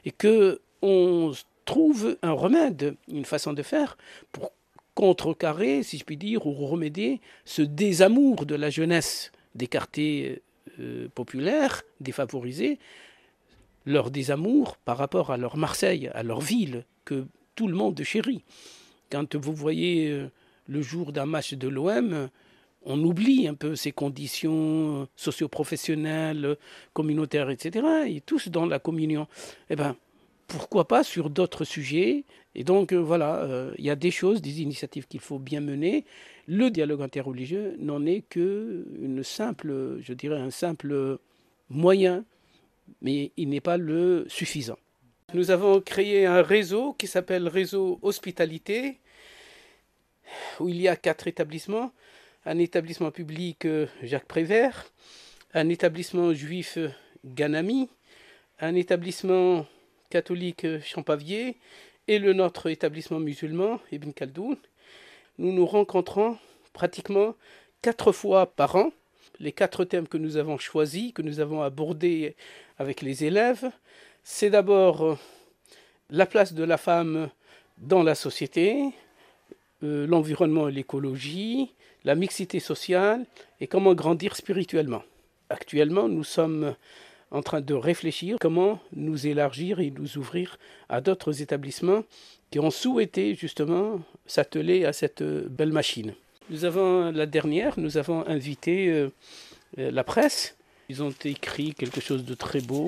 [0.05, 1.33] et que on
[1.65, 3.97] trouve un remède, une façon de faire
[4.31, 4.51] pour
[4.97, 10.41] contrecarrer, si je puis dire, ou remédier ce désamour de la jeunesse des quartiers
[10.79, 12.79] euh, populaires, défavorisés,
[13.85, 18.43] leur désamour par rapport à leur Marseille, à leur ville, que tout le monde chérit.
[19.11, 20.31] Quand vous voyez euh,
[20.67, 22.29] le jour d'un match de l'OM,
[22.83, 26.57] on oublie un peu ces conditions socio-professionnelles,
[26.93, 27.85] communautaires, etc.
[28.07, 29.27] Et tous dans la communion.
[29.69, 29.95] Eh ben,
[30.47, 32.23] pourquoi pas sur d'autres sujets
[32.57, 35.61] Et donc euh, voilà, euh, il y a des choses, des initiatives qu'il faut bien
[35.61, 36.05] mener.
[36.47, 41.19] Le dialogue interreligieux n'en est que une simple, je dirais, un simple
[41.69, 42.25] moyen,
[43.03, 44.79] mais il n'est pas le suffisant.
[45.35, 48.97] Nous avons créé un réseau qui s'appelle Réseau Hospitalité,
[50.59, 51.91] où il y a quatre établissements.
[52.45, 54.91] Un établissement public euh, Jacques Prévert,
[55.53, 56.79] un établissement juif
[57.23, 57.89] Ganami,
[58.59, 59.67] un établissement
[60.09, 61.57] catholique Champavier
[62.07, 64.57] et le notre établissement musulman Ibn Khaldoun.
[65.37, 66.37] Nous nous rencontrons
[66.73, 67.35] pratiquement
[67.81, 68.91] quatre fois par an.
[69.39, 72.35] Les quatre thèmes que nous avons choisis, que nous avons abordés
[72.79, 73.69] avec les élèves,
[74.23, 75.17] c'est d'abord euh,
[76.09, 77.29] la place de la femme
[77.77, 78.89] dans la société,
[79.83, 81.71] euh, l'environnement et l'écologie,
[82.03, 83.25] la mixité sociale
[83.61, 85.03] et comment grandir spirituellement.
[85.49, 86.75] Actuellement, nous sommes
[87.31, 90.57] en train de réfléchir comment nous élargir et nous ouvrir
[90.89, 92.03] à d'autres établissements
[92.51, 96.13] qui ont souhaité justement s'atteler à cette euh, belle machine.
[96.49, 99.09] Nous avons la dernière, nous avons invité euh,
[99.79, 100.55] euh, la presse
[100.87, 102.87] Ils ont écrit quelque chose de très beau.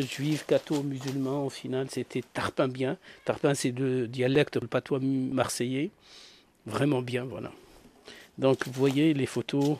[0.00, 2.98] Juif, catho, musulman, au final, c'était tarpin bien.
[3.24, 5.90] Tarpin, c'est le dialecte, le patois marseillais.
[6.66, 7.52] Vraiment bien, voilà.
[8.38, 9.76] Donc, vous voyez les photos,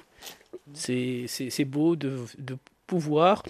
[0.72, 2.56] c'est beau de, de
[2.92, 3.42] pouvoir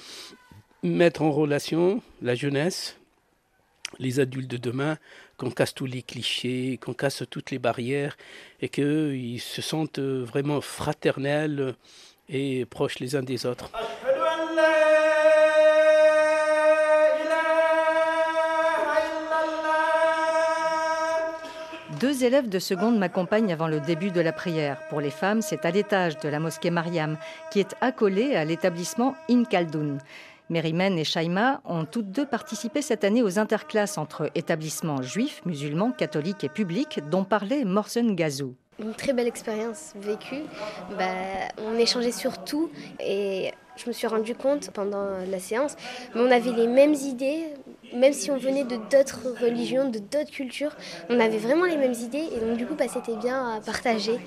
[0.85, 2.97] mettre en relation la jeunesse,
[3.99, 4.99] les adultes de demain,
[5.37, 8.17] qu'on casse tous les clichés, qu'on casse toutes les barrières
[8.61, 11.75] et qu'ils se sentent vraiment fraternels
[12.29, 13.73] et proches les uns des autres.
[22.03, 24.81] Deux élèves de seconde m'accompagnent avant le début de la prière.
[24.91, 27.17] Pour les femmes, c'est à l'étage de la mosquée Mariam,
[27.53, 29.99] qui est accolée à l'établissement In Khaldoun.
[30.51, 35.93] Merimen et Shaima ont toutes deux participé cette année aux interclasses entre établissements juifs, musulmans,
[35.93, 38.57] catholiques et publics, dont parlait Morsen Gazou.
[38.81, 40.43] Une très belle expérience vécue.
[40.99, 41.05] Bah,
[41.59, 45.77] on échangeait sur tout et je me suis rendu compte pendant la séance,
[46.15, 47.45] mais on avait les mêmes idées,
[47.95, 50.75] même si on venait de d'autres religions, de d'autres cultures,
[51.09, 54.19] on avait vraiment les mêmes idées et donc du coup bah, c'était bien à partager.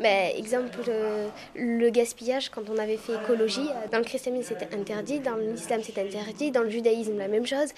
[0.00, 0.78] Mais, exemple,
[1.54, 5.98] le, gaspillage, quand on avait fait écologie, dans le christianisme c'était interdit, dans l'islam c'est
[5.98, 7.68] interdit, dans le judaïsme la même chose.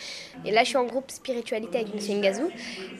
[0.45, 2.21] Et là je suis en groupe spiritualité avec M.
[2.21, 2.51] Ngazou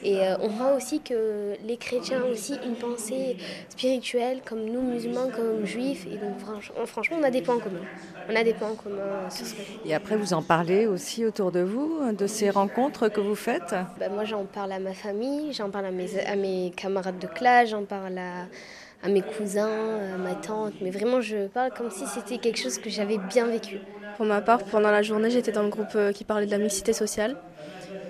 [0.03, 3.37] et euh, on voit aussi que les chrétiens ont aussi une pensée
[3.69, 6.37] spirituelle comme nous musulmans, comme juifs et donc
[6.85, 7.85] franchement on a des points communs.
[8.29, 9.53] On a des points communs sur ce
[9.85, 13.73] Et après vous en parlez aussi autour de vous de ces rencontres que vous faites
[13.97, 17.27] bah, Moi, j'en parle à ma famille, j'en parle à mes, à mes camarades de
[17.27, 20.73] classe, j'en parle à, mes cousins, à ma tante.
[20.81, 23.79] Mais vraiment, je parle comme si c'était quelque chose que j'avais bien vécu.
[24.17, 26.57] Pour ma part, pendant la journée, j'étais dans le groupe euh, qui parlait de la
[26.57, 27.37] mixité sociale.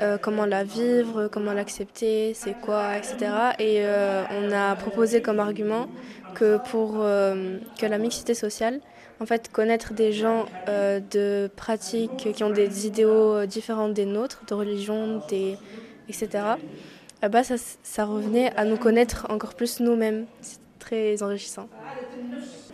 [0.01, 3.17] Euh, comment la vivre, comment l'accepter, c'est quoi, etc.
[3.59, 5.87] Et euh, on a proposé comme argument
[6.33, 6.95] que pour
[7.79, 8.81] que la mixité sociale,
[9.19, 14.05] en fait, connaître des gens euh, de pratiques qui ont des idéaux euh, différents des
[14.05, 15.21] nôtres, de religion,
[16.09, 16.29] etc.
[17.23, 20.25] Eh ben, ça, ça revenait à nous connaître encore plus nous-mêmes.
[20.41, 21.69] C'est très enrichissant.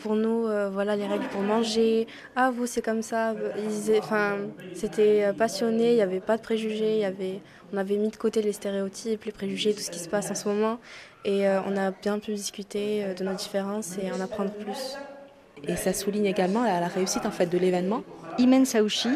[0.02, 2.08] Pour nous, euh, voilà les règles pour manger.
[2.36, 3.36] Ah, vous, c'est comme ça.
[4.00, 4.38] Enfin,
[4.74, 6.98] c'était passionné, il n'y avait pas de préjugés.
[6.98, 7.40] Y avait,
[7.72, 10.36] on avait mis de côté les stéréotypes, les préjugés, tout ce qui se passe en
[10.36, 10.80] ce moment.
[11.24, 14.98] Et on a bien pu discuter de nos différences et en apprendre plus.
[15.68, 18.04] Et ça souligne également la, réussite en fait de l'événement.
[18.40, 19.10] Imen Saouchi,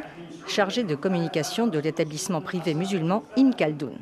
[0.47, 3.97] chargé de communication de l'établissement privé musulman In Khaldoun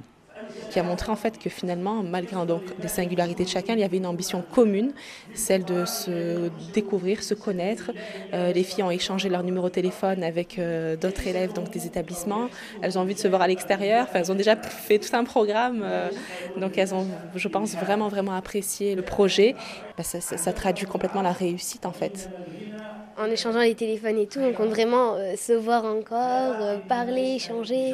[0.71, 3.83] qui a montré en fait que finalement, malgré donc les singularités de chacun, il y
[3.83, 4.91] avait une ambition commune,
[5.33, 7.91] celle de se découvrir, se connaître.
[8.33, 11.85] Euh, les filles ont échangé leur numéro de téléphone avec euh, d'autres élèves donc des
[11.85, 12.49] établissements.
[12.81, 14.07] Elles ont envie de se voir à l'extérieur.
[14.09, 16.09] Enfin, elles ont déjà fait tout un programme, euh,
[16.57, 19.55] donc elles ont, je pense, vraiment vraiment apprécié le projet.
[19.97, 22.29] Bah, ça, ça traduit complètement la réussite en fait
[23.17, 27.35] en échangeant les téléphones et tout, on compte vraiment euh, se voir encore, euh, parler,
[27.35, 27.93] échanger,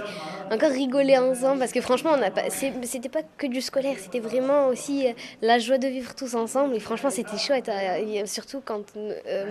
[0.51, 4.67] encore rigoler ensemble, parce que franchement, on pas, c'était pas que du scolaire, c'était vraiment
[4.67, 7.69] aussi euh, la joie de vivre tous ensemble, et franchement, c'était chouette,
[8.25, 8.83] surtout quand,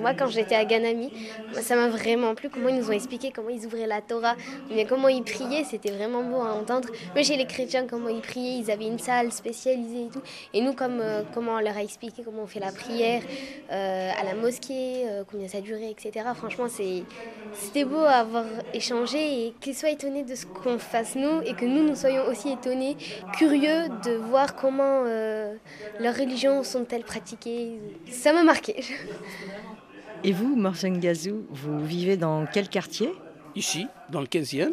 [0.00, 1.12] moi, quand j'étais à Ganami,
[1.52, 4.36] ça m'a vraiment plu, comment ils nous ont expliqué comment ils ouvraient la Torah,
[4.70, 8.20] mais comment ils priaient, c'était vraiment beau à entendre, mais chez les chrétiens, comment ils
[8.20, 10.22] priaient, ils avaient une salle spécialisée et tout,
[10.54, 11.02] et nous, comme,
[11.34, 13.22] comment on leur a expliqué comment on fait la prière
[13.70, 16.26] à la mosquée, combien ça durer, etc.
[16.34, 18.44] Franchement, c'était beau à avoir
[18.74, 22.26] échangé et qu'ils soient étonnés de ce qu'on fasse nous et que nous, nous soyons
[22.26, 22.96] aussi étonnés,
[23.34, 25.54] curieux de voir comment euh,
[26.00, 27.78] leurs religions sont-elles pratiquées.
[28.10, 28.84] Ça m'a marqué.
[30.24, 33.12] Et vous, Morsen Gazou, vous vivez dans quel quartier?
[33.54, 34.72] Ici, dans le 15e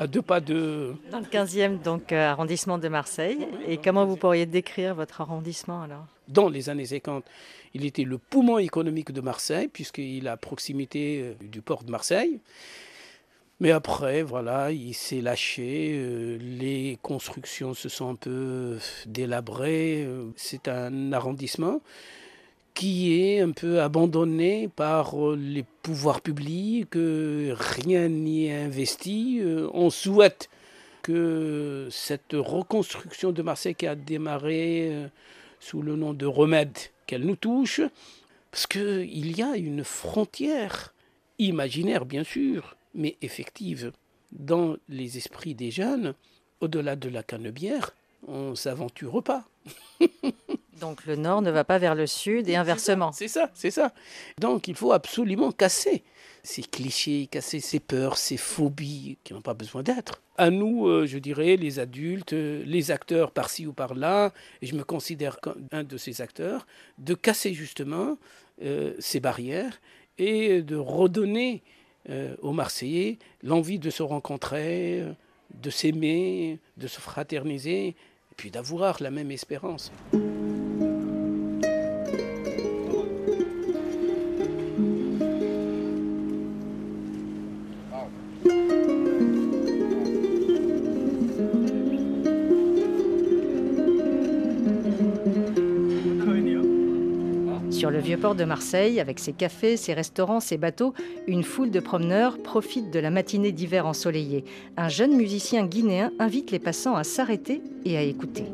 [0.00, 0.94] à deux pas de...
[1.12, 3.46] Dans le 15e donc, euh, arrondissement de Marseille.
[3.68, 6.06] Et comment vous pourriez décrire votre arrondissement alors?
[6.30, 7.24] Dans les années 50,
[7.74, 12.40] il était le poumon économique de Marseille, puisqu'il a proximité euh, du port de Marseille.
[13.60, 20.08] Mais après, voilà, il s'est lâché, euh, les constructions se sont un peu délabrées.
[20.36, 21.80] C'est un arrondissement
[22.74, 29.40] qui est un peu abandonné par les pouvoirs publics, rien n'y est investi.
[29.40, 30.48] Euh, on souhaite
[31.02, 35.08] que cette reconstruction de Marseille qui a démarré euh,
[35.60, 37.80] sous le nom de remède, qu'elle nous touche,
[38.50, 40.94] parce qu'il y a une frontière
[41.38, 43.92] imaginaire, bien sûr, mais effective,
[44.32, 46.14] dans les esprits des jeunes,
[46.60, 47.92] au-delà de la canebière,
[48.26, 49.44] on ne s'aventure pas.
[50.80, 53.12] Donc le nord ne va pas vers le sud et inversement.
[53.12, 53.92] C'est ça, c'est ça.
[54.38, 56.02] Donc il faut absolument casser
[56.42, 60.20] ces clichés, casser ces peurs, ces phobies qui n'ont pas besoin d'être.
[60.38, 64.74] À nous, euh, je dirais, les adultes, euh, les acteurs par-ci ou par-là, et je
[64.74, 66.66] me considère comme un de ces acteurs,
[66.98, 68.16] de casser justement
[68.62, 69.80] euh, ces barrières
[70.18, 71.62] et de redonner
[72.40, 75.04] aux Marseillais l'envie de se rencontrer,
[75.54, 79.92] de s'aimer, de se fraterniser, et puis d'avoir la même espérance.
[97.80, 100.92] Sur le vieux port de Marseille, avec ses cafés, ses restaurants, ses bateaux,
[101.26, 104.44] une foule de promeneurs profite de la matinée d'hiver ensoleillée.
[104.76, 108.44] Un jeune musicien guinéen invite les passants à s'arrêter et à écouter.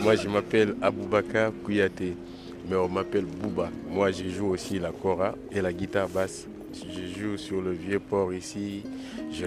[0.00, 2.14] Moi, je m'appelle Aboubaka Kouyaté,
[2.70, 3.70] mais on m'appelle Bouba.
[3.90, 6.46] Moi, je joue aussi la kora et la guitare basse.
[6.84, 8.82] Je joue sur le vieux port ici.
[9.32, 9.44] Je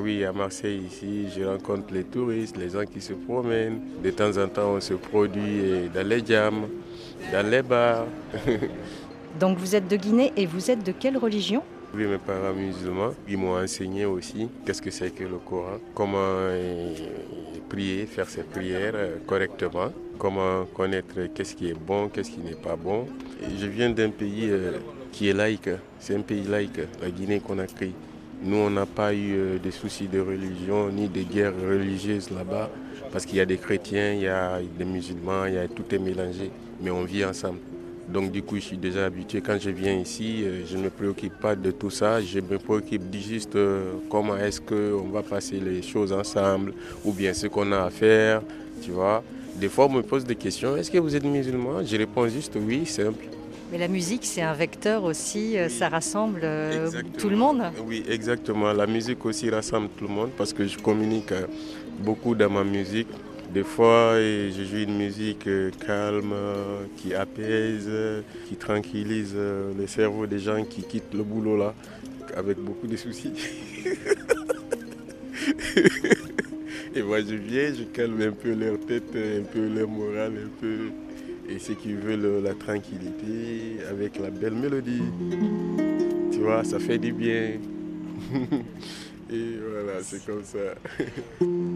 [0.00, 3.80] oui, à Marseille ici, je rencontre les touristes, les gens qui se promènent.
[4.02, 6.68] De temps en temps, on se produit dans les jams,
[7.32, 8.06] dans les bars.
[9.40, 11.62] Donc vous êtes de Guinée et vous êtes de quelle religion?
[11.94, 16.16] Oui, mes parents musulmans, ils m'ont enseigné aussi qu'est-ce que c'est que le Coran, comment
[16.18, 16.94] euh,
[17.68, 22.54] prier, faire ses prières euh, correctement, comment connaître qu'est-ce qui est bon, qu'est-ce qui n'est
[22.54, 23.06] pas bon.
[23.58, 24.78] je viens d'un pays euh,
[25.12, 25.70] qui est laïque,
[26.00, 27.92] c'est un pays laïque, la Guinée-Conakry.
[28.42, 32.70] Nous, on n'a pas eu de soucis de religion ni de guerres religieuses là-bas,
[33.12, 35.84] parce qu'il y a des chrétiens, il y a des musulmans, il y a, tout
[35.94, 36.50] est mélangé,
[36.82, 37.58] mais on vit ensemble.
[38.08, 39.40] Donc du coup, je suis déjà habitué.
[39.40, 42.20] Quand je viens ici, euh, je ne me préoccupe pas de tout ça.
[42.20, 47.32] Je me préoccupe juste euh, comment est-ce qu'on va passer les choses ensemble ou bien
[47.32, 48.42] ce qu'on a à faire,
[48.82, 49.22] tu vois.
[49.56, 50.76] Des fois, on me pose des questions.
[50.76, 51.84] Est-ce que vous êtes musulman?
[51.84, 53.24] Je réponds juste oui, simple.
[53.72, 56.42] Mais la musique, c'est un vecteur aussi, euh, ça rassemble
[57.18, 57.62] tout le monde.
[57.86, 58.70] Oui, exactement.
[58.74, 61.32] La musique aussi rassemble tout le monde parce que je communique
[62.00, 63.08] beaucoup dans ma musique.
[63.54, 66.34] Des fois, je joue une musique euh, calme,
[66.98, 67.90] qui apaise,
[68.46, 71.74] qui tranquillise euh, le cerveau des gens qui quittent le boulot là,
[72.36, 73.32] avec beaucoup de soucis.
[76.94, 80.50] Et moi, je viens, je calme un peu leur tête, un peu leur morale, un
[80.60, 80.90] peu.
[81.52, 85.02] Et ceux qui veulent la tranquillité avec la belle mélodie.
[86.32, 87.58] Tu vois, ça fait du bien.
[89.30, 90.58] Et voilà, c'est comme ça.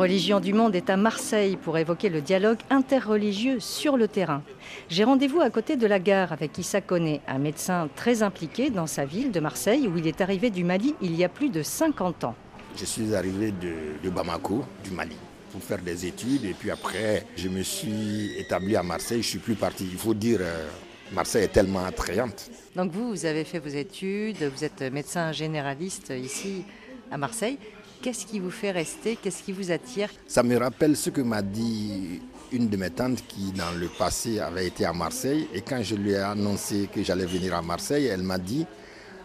[0.00, 4.42] Religion du Monde est à Marseille pour évoquer le dialogue interreligieux sur le terrain.
[4.88, 8.86] J'ai rendez-vous à côté de la gare avec Issa Koné, un médecin très impliqué dans
[8.86, 11.62] sa ville de Marseille où il est arrivé du Mali il y a plus de
[11.62, 12.34] 50 ans.
[12.78, 15.18] Je suis arrivé de, Bamako, du Mali
[15.52, 19.38] pour faire des études et puis après je me suis établi à Marseille, je suis
[19.38, 19.86] plus parti.
[19.92, 20.66] Il faut dire euh,
[21.12, 22.50] Marseille est tellement attrayante.
[22.74, 26.64] Donc vous, vous avez fait vos études, vous êtes médecin généraliste ici
[27.10, 27.58] à Marseille.
[28.02, 29.16] Qu'est-ce qui vous fait rester?
[29.16, 30.08] Qu'est-ce qui vous attire?
[30.26, 34.40] Ça me rappelle ce que m'a dit une de mes tantes qui, dans le passé,
[34.40, 35.46] avait été à Marseille.
[35.52, 38.64] Et quand je lui ai annoncé que j'allais venir à Marseille, elle m'a dit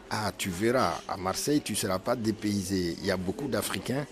[0.10, 2.98] Ah, tu verras, à Marseille, tu ne seras pas dépaysé.
[3.00, 4.06] Il y a beaucoup d'Africains,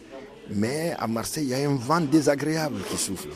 [0.50, 3.30] mais à Marseille, il y a un vent désagréable qui souffle.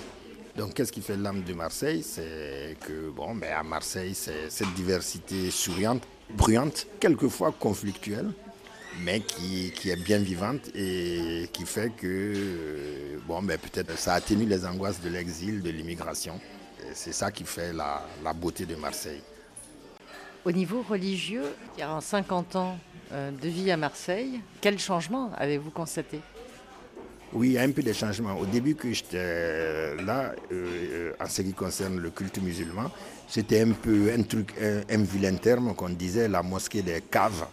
[0.55, 2.03] Donc, qu'est-ce qui fait l'âme de Marseille?
[2.03, 8.31] C'est que, bon, ben, à Marseille, c'est cette diversité souriante, bruyante, quelquefois conflictuelle
[9.03, 14.45] mais qui, qui, est bien vivante et qui fait que, euh, bon, peut-être ça atténue
[14.45, 16.39] les angoisses de l'exil, de l'immigration.
[16.93, 19.21] C'est ça qui fait la, la, beauté de Marseille.
[20.45, 21.43] Au niveau religieux,
[21.75, 22.77] il y a 50 ans
[23.11, 26.21] euh, de vie à Marseille, quel changement avez-vous constaté?
[27.33, 28.35] Oui, il y a un peu de changements.
[28.37, 32.89] Au début que j'étais là, euh, en ce qui concerne le culte musulman,
[33.27, 37.45] c'était un peu un truc, un, un vilain terme qu'on disait la mosquée des caves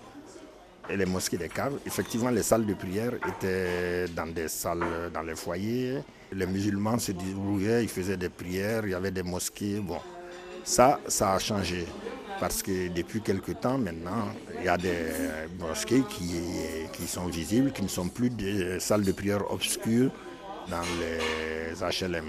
[0.88, 1.78] et les mosquées des caves.
[1.86, 5.98] Effectivement, les salles de prière étaient dans des salles, dans les foyers.
[6.32, 9.80] Les musulmans se débrouillaient, ils faisaient des prières, il y avait des mosquées.
[9.80, 9.98] Bon,
[10.62, 11.86] ça, ça a changé.
[12.40, 14.28] Parce que depuis quelque temps maintenant,
[14.58, 15.12] il y a des
[15.58, 16.34] mosquées qui,
[16.92, 20.10] qui sont visibles, qui ne sont plus des salles de prière obscures
[20.68, 22.24] dans les HLM.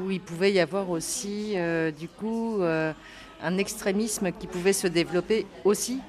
[0.00, 2.92] Où il pouvait y avoir aussi, euh, du coup, euh,
[3.42, 6.00] un extrémisme qui pouvait se développer aussi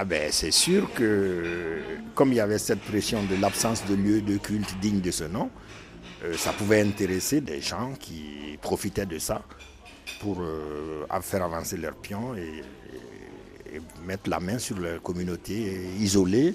[0.00, 1.80] ah ben, c'est sûr que
[2.14, 5.24] comme il y avait cette pression de l'absence de lieu de culte digne de ce
[5.24, 5.50] nom,
[6.22, 9.42] euh, ça pouvait intéresser des gens qui profitaient de ça
[10.20, 12.62] pour euh, faire avancer leurs pions et,
[14.04, 16.54] mettre la main sur leur communauté isolée.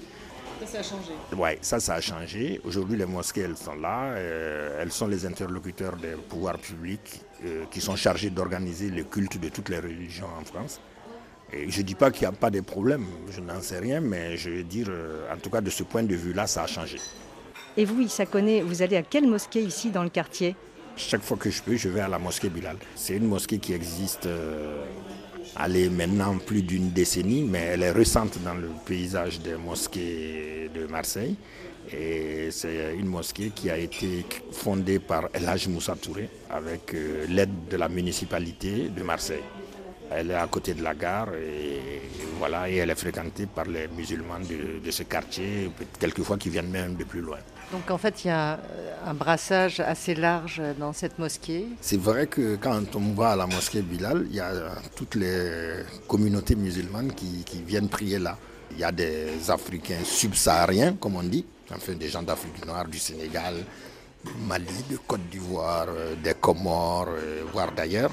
[0.60, 1.12] Ça, ça a changé.
[1.36, 2.62] Oui, ça, ça a changé.
[2.64, 4.14] Aujourd'hui, les mosquées, elles sont là.
[4.14, 7.20] Euh, elles sont les interlocuteurs des pouvoirs publics
[7.70, 10.80] qui sont chargés d'organiser le culte de toutes les religions en France.
[11.68, 14.36] Je ne dis pas qu'il n'y a pas de problème, je n'en sais rien, mais
[14.36, 16.98] je veux dire, euh, en tout cas de ce point de vue-là, ça a changé.
[17.76, 20.54] Et vous, Issa Koné, vous allez à quelle mosquée ici dans le quartier?
[20.96, 22.76] Chaque fois que je peux, je vais à la mosquée Bilal.
[22.94, 24.84] C'est une mosquée qui existe euh,
[25.62, 30.86] elle maintenant plus d'une décennie, mais elle est récente dans le paysage des mosquées de
[30.86, 31.36] Marseille.
[31.92, 37.26] Et c'est une mosquée qui a été fondée par El Haj Moussa Touré avec euh,
[37.28, 39.42] l'aide de la municipalité de Marseille.
[40.16, 42.02] Elle est à côté de la gare et,
[42.38, 46.94] voilà, et elle est fréquentée par les musulmans de, ce quartier, quelquefois qui viennent même
[46.94, 47.38] de plus loin.
[47.72, 48.60] Donc en fait, il y a
[49.06, 51.66] un brassage assez large dans cette mosquée.
[51.80, 54.52] C'est vrai que quand on va à la mosquée Bilal, il y a
[54.94, 58.36] toutes les communautés musulmanes qui, viennent prier là.
[58.72, 62.98] Il y a des Africains subsahariens, comme on dit, enfin des gens d'Afrique noire, du
[62.98, 63.54] Sénégal,
[64.24, 68.12] du Mali, de Côte d'Ivoire, euh, des Comores, euh, voire d'ailleurs.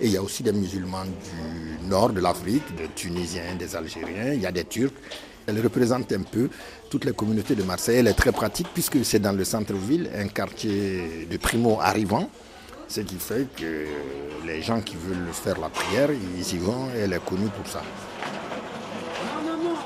[0.00, 4.32] Et il y a aussi des musulmans du nord de l'Afrique, des Tunisiens, des Algériens,
[4.32, 4.94] il y a des Turcs.
[5.46, 6.48] Elle représente un peu
[6.88, 7.98] toutes les communautés de Marseille.
[7.98, 12.30] Elle est très pratique puisque c'est dans le centre-ville, un quartier de primo-arrivants.
[12.88, 13.84] Ce qui fait que
[14.46, 17.66] les gens qui veulent faire la prière, ils y vont et elle est connue pour
[17.70, 17.82] ça.
[17.82, 19.76] Non, non, non, non,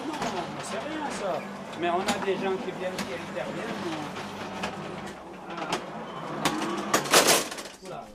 [0.63, 1.41] c'est rien ça.
[1.81, 3.94] Mais on a des gens qui viennent, qui interviennent.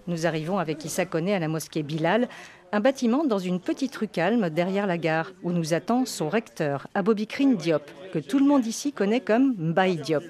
[0.09, 2.27] Nous arrivons avec Issa Koné à la mosquée Bilal,
[2.71, 6.87] un bâtiment dans une petite rue calme derrière la gare, où nous attend son recteur,
[6.95, 10.23] Abobikrin Diop, que tout le monde ici connaît comme Mbaye Diop.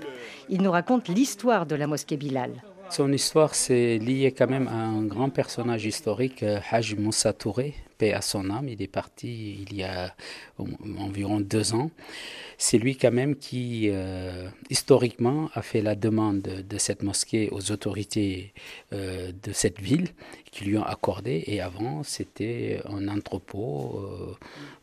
[0.49, 2.51] Il nous raconte l'histoire de la mosquée Bilal.
[2.89, 7.73] Son histoire, c'est lié quand même à un grand personnage historique, euh, Haj Moussa Touré,
[7.99, 8.67] paix à son âme.
[8.67, 10.15] Il est parti il y a
[10.97, 11.91] environ deux ans.
[12.57, 17.71] C'est lui quand même qui, euh, historiquement, a fait la demande de cette mosquée aux
[17.71, 18.53] autorités
[18.91, 20.09] euh, de cette ville
[20.51, 21.43] qui lui ont accordé.
[21.47, 24.35] Et avant, c'était un entrepôt euh,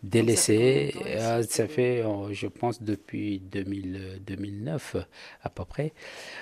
[0.03, 0.95] délaissé.
[1.19, 4.97] Ah, ça fait, je pense, depuis 2000, 2009
[5.43, 5.93] à peu près.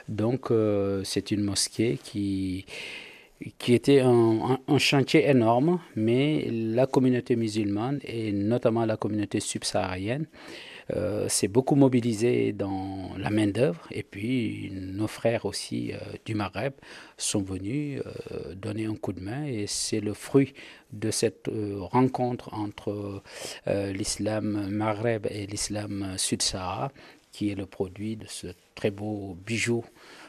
[0.09, 0.53] Donc,
[1.05, 2.65] c'est une mosquée qui
[3.59, 10.27] qui était un, chantier énorme, mais la communauté musulmane et notamment la communauté subsaharienne
[10.95, 13.87] euh, s'est beaucoup mobilisée dans la main-d'œuvre.
[13.91, 16.75] Et puis nos frères aussi euh, du Maghreb
[17.17, 20.55] sont venus euh, donner un coup de main et c'est le fruit
[20.93, 23.23] de cette rencontre entre
[23.67, 26.93] l'islam Maghreb et l'islam Sud-Sahara
[27.33, 29.85] qui est le produit de ce très beau bijou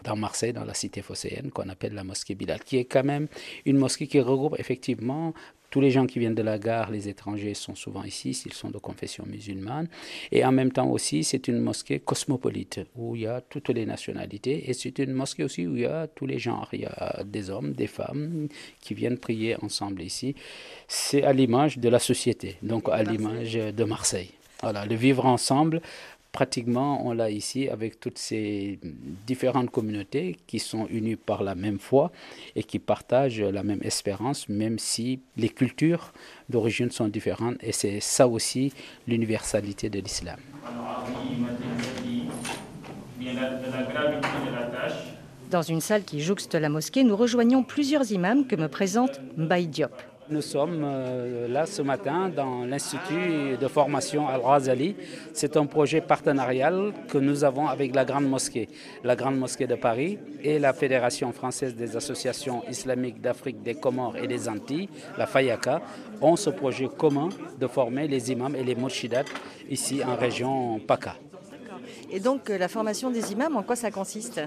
[0.06, 3.28] dans Marseille, dans la cité phocéenne, qu'on appelle la mosquée Bilal, qui est quand même
[3.66, 5.34] une mosquée qui regroupe effectivement
[5.76, 8.70] tous les gens qui viennent de la gare, les étrangers sont souvent ici, s'ils sont
[8.70, 9.90] de confession musulmane.
[10.32, 13.86] Et en même temps aussi, c'est une mosquée cosmopolite, où il y a toutes les
[13.86, 14.70] nationalités.
[14.70, 16.70] Et c'est une mosquée aussi où il y a tous les genres.
[16.72, 18.48] Il y a des hommes, des femmes
[18.80, 20.34] qui viennent prier ensemble ici.
[20.88, 24.32] C'est à l'image de la société, donc à l'image de Marseille.
[24.62, 25.82] Voilà, le vivre ensemble
[26.36, 28.78] pratiquement, on l'a ici avec toutes ces
[29.26, 32.12] différentes communautés qui sont unies par la même foi
[32.58, 36.12] et qui partagent la même espérance, même si les cultures
[36.50, 37.56] d'origine sont différentes.
[37.62, 38.74] Et c'est ça aussi
[39.08, 40.38] l'universalité de l'islam.
[45.50, 49.68] Dans une salle qui jouxte la mosquée, nous rejoignons plusieurs imams que me présente Mbaye
[49.68, 50.15] Diop.
[50.28, 54.96] Nous sommes euh, là ce matin dans l'Institut de formation Al-Razali.
[55.34, 58.68] C'est un projet partenarial que nous avons avec la Grande Mosquée,
[59.04, 64.18] la Grande Mosquée de Paris et la Fédération française des associations islamiques d'Afrique, des Comores
[64.18, 65.84] et des Antilles, la FAYACA,
[66.22, 69.26] ont ce projet commun de former les imams et les morshidat
[69.70, 71.18] ici en région PACA.
[72.12, 74.42] Et donc euh, la formation des imams, en quoi ça consiste?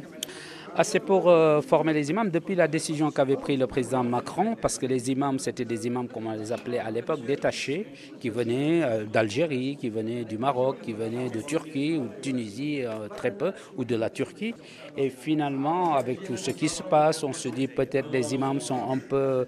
[0.77, 4.57] Ah, c'est pour euh, former les imams depuis la décision qu'avait prise le président Macron,
[4.61, 7.87] parce que les imams, c'était des imams, comme on les appelait à l'époque, détachés,
[8.21, 12.83] qui venaient euh, d'Algérie, qui venaient du Maroc, qui venaient de Turquie ou de Tunisie,
[12.83, 14.55] euh, très peu, ou de la Turquie.
[14.97, 18.91] Et finalement, avec tout ce qui se passe, on se dit peut-être les imams sont
[18.91, 19.47] un peu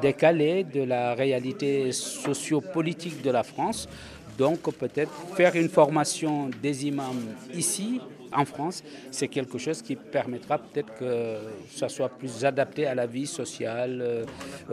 [0.00, 3.88] décalés de la réalité sociopolitique de la France.
[4.38, 8.00] Donc peut-être faire une formation des imams ici
[8.34, 11.36] en France, c'est quelque chose qui permettra peut-être que
[11.74, 14.24] ça soit plus adapté à la vie sociale euh,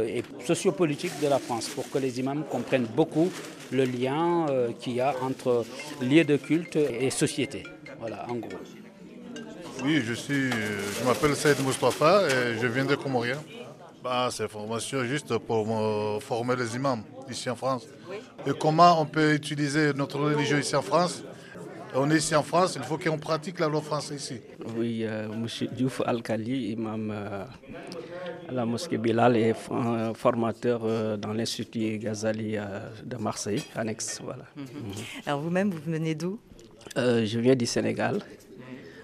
[0.06, 3.32] et sociopolitique de la France, pour que les imams comprennent beaucoup
[3.72, 5.66] le lien euh, qu'il y a entre
[6.02, 7.64] lieu de culte et société.
[8.00, 8.60] Voilà, en gros.
[9.84, 13.38] Oui, je suis, je m'appelle Saïd Mustafa et je viens de Comoria.
[14.04, 15.68] Bah, c'est une formation juste pour
[16.22, 17.88] former les imams ici en France.
[18.46, 21.24] Et comment on peut utiliser notre religion ici en France?
[21.94, 24.42] On est ici en France, il faut qu'on pratique la loi française ici.
[24.78, 25.46] Oui, euh, M.
[25.74, 27.44] Diouf Al-Khali, imam euh,
[28.48, 29.54] à la mosquée Bilal et
[30.14, 32.56] formateur euh, dans l'Institut Ghazali
[33.04, 34.22] de Marseille, annexe.
[34.24, 34.46] Voilà.
[34.56, 34.66] Mhm.
[35.26, 36.40] Alors vous-même, vous venez d'où?
[36.96, 38.20] Je viens du Sénégal.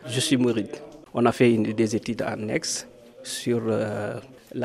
[0.06, 0.78] Je suis mouride.
[1.14, 2.88] On a fait une, des études annexes
[3.22, 4.22] sur la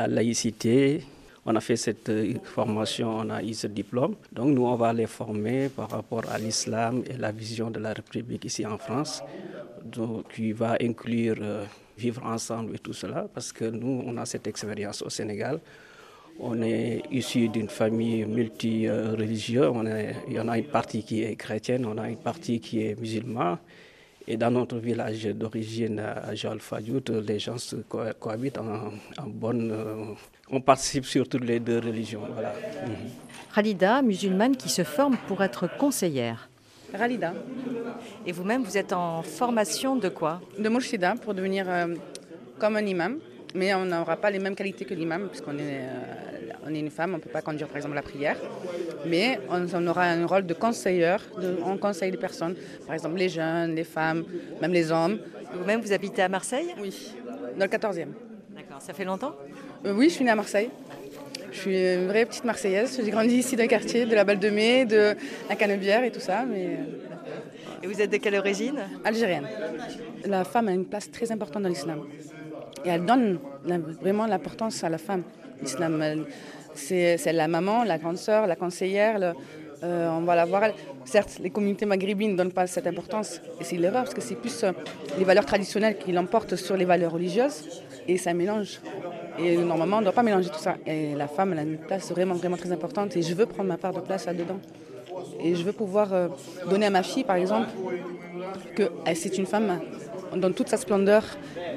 [0.07, 1.03] laïcité,
[1.45, 4.15] on a fait cette euh, formation, on a eu ce diplôme.
[4.31, 7.93] Donc nous, on va les former par rapport à l'islam et la vision de la
[7.93, 9.21] République ici en France,
[9.83, 11.65] donc, qui va inclure euh,
[11.97, 15.59] vivre ensemble et tout cela, parce que nous, on a cette expérience au Sénégal.
[16.39, 19.71] On est issu d'une famille multireligieuse.
[20.27, 22.99] Il y en a une partie qui est chrétienne, on a une partie qui est
[22.99, 23.57] musulmane.
[24.27, 27.57] Et dans notre village d'origine à Joal Fadiout, les gens
[28.19, 30.15] cohabitent en, bonne.
[30.55, 32.21] On participe sur toutes les deux religions.
[32.31, 32.53] Voilà.
[33.55, 36.47] Khalida, musulmane qui se forme pour être conseillère.
[36.91, 37.33] Khalida.
[38.27, 40.41] Et vous-même, vous êtes en formation de quoi?
[40.59, 41.95] De Mourchida pour devenir euh,
[42.59, 43.17] comme un imam.
[43.55, 46.91] Mais on n'aura pas les mêmes qualités que l'imam, puisqu'on est, euh, on est une
[46.91, 48.37] femme, on ne peut pas conduire par exemple la prière.
[49.07, 53.29] Mais on, aura un rôle de conseilleur, de, on conseille les personnes, par exemple les
[53.29, 54.23] jeunes, les femmes,
[54.61, 55.17] même les hommes.
[55.55, 56.75] Vous-même, vous habitez à Marseille?
[56.79, 57.11] Oui,
[57.57, 58.09] dans le 14e.
[58.55, 59.35] D'accord, ça fait longtemps?
[59.85, 60.69] Euh, Oui, je suis née à Marseille.
[61.51, 62.99] Je suis une vraie petite Marseillaise.
[63.03, 65.15] J'ai grandi ici le quartier, de la Balle de Mai, de
[65.49, 66.45] la Canebière et tout ça.
[66.45, 66.79] Mais...
[67.83, 68.79] Et vous êtes de quelle origine?
[69.03, 69.47] Algérienne.
[70.25, 72.07] La femme a une place très importante dans l'islam.
[72.85, 73.39] Et elle donne
[74.01, 75.23] vraiment l'importance à la femme.
[75.61, 76.25] L'islam,
[76.73, 79.35] c'est la maman, la grande sœur, la conseillère.
[79.83, 80.63] Euh, on va la voir.
[81.03, 83.41] Certes, les communautés maghrébines ne donnent pas cette importance.
[83.59, 84.71] Et c'est l'erreur, parce que c'est plus euh,
[85.17, 87.83] les valeurs traditionnelles qui l'emportent sur les valeurs religieuses.
[88.07, 88.79] Et ça mélange.
[89.39, 90.75] Et normalement, on ne doit pas mélanger tout ça.
[90.85, 93.15] Et la femme, elle a une place vraiment, vraiment très importante.
[93.17, 94.59] Et je veux prendre ma part de place là-dedans.
[95.41, 96.27] Et je veux pouvoir euh,
[96.69, 97.69] donner à ma fille, par exemple,
[98.75, 98.83] que
[99.15, 99.79] c'est une femme
[100.35, 101.23] dans toute sa splendeur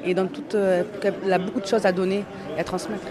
[0.05, 2.23] et dans toute, elle a beaucoup de choses à donner
[2.55, 3.07] et à transmettre.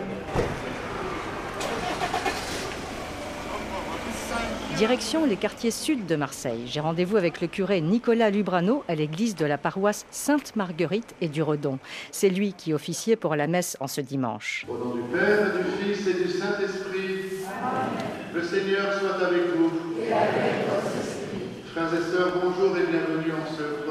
[4.76, 6.64] Direction les quartiers sud de Marseille.
[6.66, 11.42] J'ai rendez-vous avec le curé Nicolas Lubrano à l'église de la paroisse Sainte-Marguerite et du
[11.42, 11.78] Redon.
[12.10, 14.66] C'est lui qui officiait pour la messe en ce dimanche.
[14.68, 17.24] Au nom du Père, du Fils et du Saint-Esprit,
[18.34, 19.72] le Seigneur soit avec vous.
[19.98, 21.72] Et avec votre esprit.
[21.72, 23.85] Frères et sœurs, bonjour et bienvenue en ce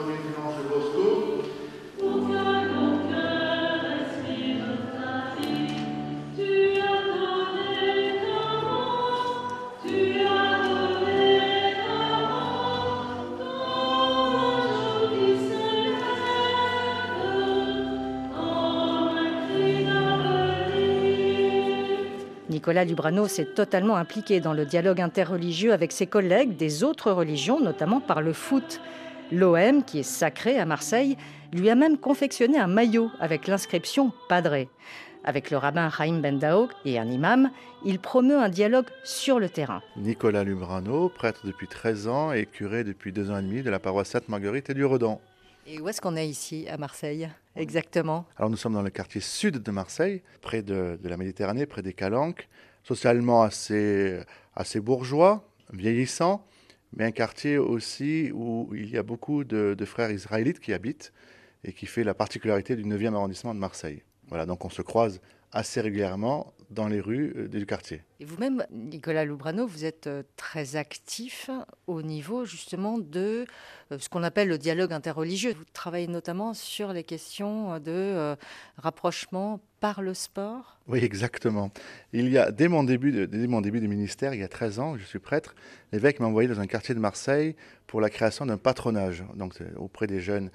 [22.65, 27.59] Nicolas Lubrano s'est totalement impliqué dans le dialogue interreligieux avec ses collègues des autres religions,
[27.59, 28.81] notamment par le foot.
[29.31, 31.15] L'OM, qui est sacré à Marseille,
[31.53, 34.67] lui a même confectionné un maillot avec l'inscription Padré.
[35.23, 37.51] Avec le rabbin Chaim Bendaog et un imam,
[37.85, 39.83] il promeut un dialogue sur le terrain.
[39.95, 43.77] Nicolas Lubrano, prêtre depuis 13 ans et curé depuis deux ans et demi de la
[43.77, 45.19] paroisse Sainte-Marguerite et du Redon.
[45.67, 48.27] Et où est-ce qu'on est ici à Marseille exactement?
[48.37, 51.93] Alors nous sommes dans le quartier sud de Marseille, près de, la Méditerranée, près des
[51.93, 52.47] Calanques,
[52.83, 54.19] socialement assez,
[54.55, 56.45] assez bourgeois, vieillissant,
[56.95, 61.11] mais un quartier aussi où il y a beaucoup de, frères israélites qui habitent
[61.63, 64.03] et qui fait la particularité du 9e arrondissement de Marseille.
[64.27, 65.19] Voilà, donc on se croise
[65.55, 68.01] assez régulièrement dans les rues euh, du quartier.
[68.19, 71.49] Et vous-même, Nicolas Loubrano, vous êtes euh, très actif
[71.87, 73.45] au niveau justement de
[73.91, 75.53] euh, ce qu'on appelle le dialogue interreligieux.
[75.53, 78.35] Vous travaillez notamment sur les questions de
[78.77, 81.71] rapprochement par le sport Oui, exactement.
[82.11, 84.47] Il y a, dès mon, début de, dès mon début du ministère, il y a
[84.47, 85.55] 13 ans, je suis prêtre,
[85.93, 87.55] l'évêque m'a envoyé dans un quartier de Marseille
[87.87, 90.49] pour la création d'un patronage donc auprès des jeunes.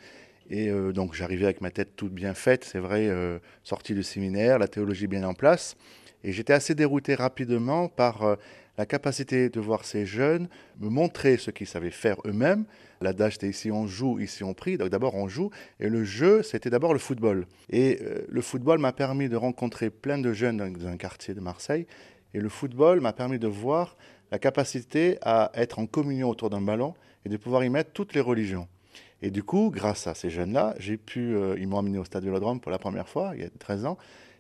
[0.51, 4.03] Et euh, donc j'arrivais avec ma tête toute bien faite, c'est vrai, euh, sortie du
[4.03, 5.76] séminaire, la théologie bien en place.
[6.24, 8.36] Et j'étais assez dérouté rapidement par euh,
[8.76, 10.48] la capacité de voir ces jeunes
[10.80, 12.64] me montrer ce qu'ils savaient faire eux-mêmes.
[13.01, 14.76] L'adage c'était ici on joue, ici on prie.
[14.76, 15.51] Donc d'abord on joue.
[15.78, 17.46] Et le jeu, c'était d'abord le football.
[17.70, 21.86] Et le football m'a permis de rencontrer plein de jeunes dans un quartier de Marseille.
[22.34, 23.96] Et le football m'a permis de voir
[24.30, 26.94] la capacité à être en communion autour d'un ballon
[27.24, 28.68] et de pouvoir y mettre toutes les religions.
[29.23, 32.25] Et du coup, grâce à ces jeunes-là, j'ai pu, euh, ils m'ont amené au Stade
[32.25, 33.99] Vélodrome pour la première fois, il y a 13 ans,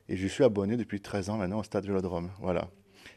[0.08, 2.30] et je suis abonné depuis 13 ans maintenant au Stade Vélodrome.
[2.40, 2.68] Voilà.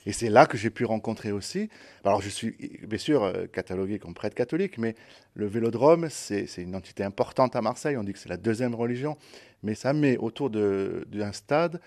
[0.05, 1.69] Et c'est là que j'ai pu rencontrer aussi.
[2.03, 2.55] Alors, je suis
[2.85, 4.95] bien sûr euh, catalogué comme prêtre catholique, mais
[5.33, 7.95] le vélodrome, c'est une entité importante à Marseille.
[7.97, 9.17] On dit que c'est la deuxième religion,
[9.61, 11.79] mais ça met autour d'un stade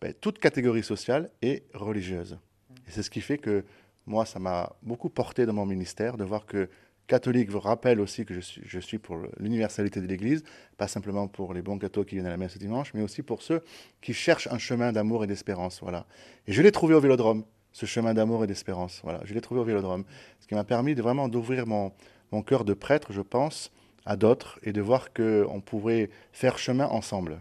[0.00, 2.38] ben, toute catégorie sociale et religieuse.
[2.86, 3.64] Et c'est ce qui fait que
[4.06, 6.68] moi, ça m'a beaucoup porté dans mon ministère de voir que
[7.08, 10.44] catholique vous rappelle aussi que je suis, pour l'universalité de l'Église,
[10.76, 13.22] pas simplement pour les bons cathos qui viennent à la messe ce dimanche, mais aussi
[13.22, 13.64] pour ceux
[14.00, 15.80] qui cherchent un chemin d'amour et d'espérance.
[15.82, 16.06] Voilà.
[16.46, 19.00] Et je l'ai trouvé au Vélodrome, ce chemin d'amour et d'espérance.
[19.02, 20.04] Voilà, je l'ai trouvé au Vélodrome,
[20.38, 21.92] ce qui m'a permis de vraiment d'ouvrir mon,
[22.30, 23.72] mon cœur de prêtre, je pense,
[24.04, 27.40] à d'autres et de voir qu'on pourrait faire chemin ensemble.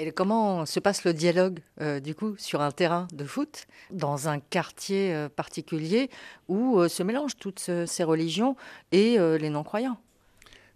[0.00, 4.28] Et comment se passe le dialogue, euh, du coup, sur un terrain de foot, dans
[4.28, 6.08] un quartier euh, particulier
[6.46, 8.54] où euh, se mélangent toutes ces religions
[8.92, 9.98] et les non-croyants?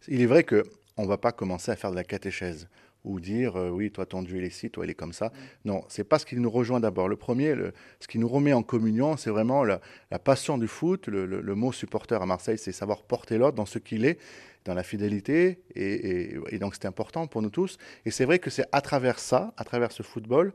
[0.09, 2.67] Il est vrai qu'on ne va pas commencer à faire de la catéchèse
[3.05, 5.27] ou dire oui, toi ton Dieu il est ci, toi il est comme ça.
[5.27, 5.31] Mm.
[5.67, 7.09] Non, c'est pas ce qui nous rejoint d'abord.
[7.09, 7.55] Le premier,
[8.01, 9.81] ce qui nous remet en communion, c'est vraiment la,
[10.19, 11.07] passion du foot.
[11.07, 14.19] le, mot supporter à Marseille, c'est savoir porter l'autre dans ce qu'il est
[14.65, 15.61] dans la fidélité.
[15.75, 17.79] Et, donc c'est important pour nous tous.
[18.05, 20.53] Et c'est vrai que c'est à travers ça, à travers ce football,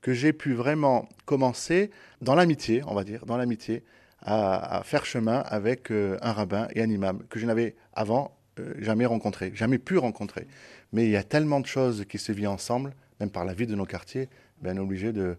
[0.00, 1.90] que j'ai pu vraiment commencer
[2.22, 3.82] dans l'amitié, on va dire, dans l'amitié,
[4.22, 8.74] à, faire chemin avec euh, un rabbin et un imam que je n'avais avant euh,
[8.78, 10.46] jamais rencontré, jamais pu rencontrer.
[10.92, 13.66] Mais il y a tellement de choses qui se vivent ensemble, même par la vie
[13.66, 14.28] de nos quartiers,
[14.60, 15.36] ben, on est obligé de,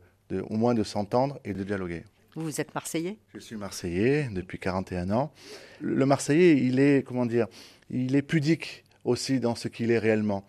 [0.49, 2.03] au moins de s'entendre et de dialoguer.
[2.35, 3.17] Vous êtes Marseillais?
[3.33, 5.33] Je suis Marseillais depuis 41 ans.
[5.81, 7.47] Le Marseillais, il est, comment dire,
[7.91, 10.43] il est pudique aussi dans ce qu'il est réellement,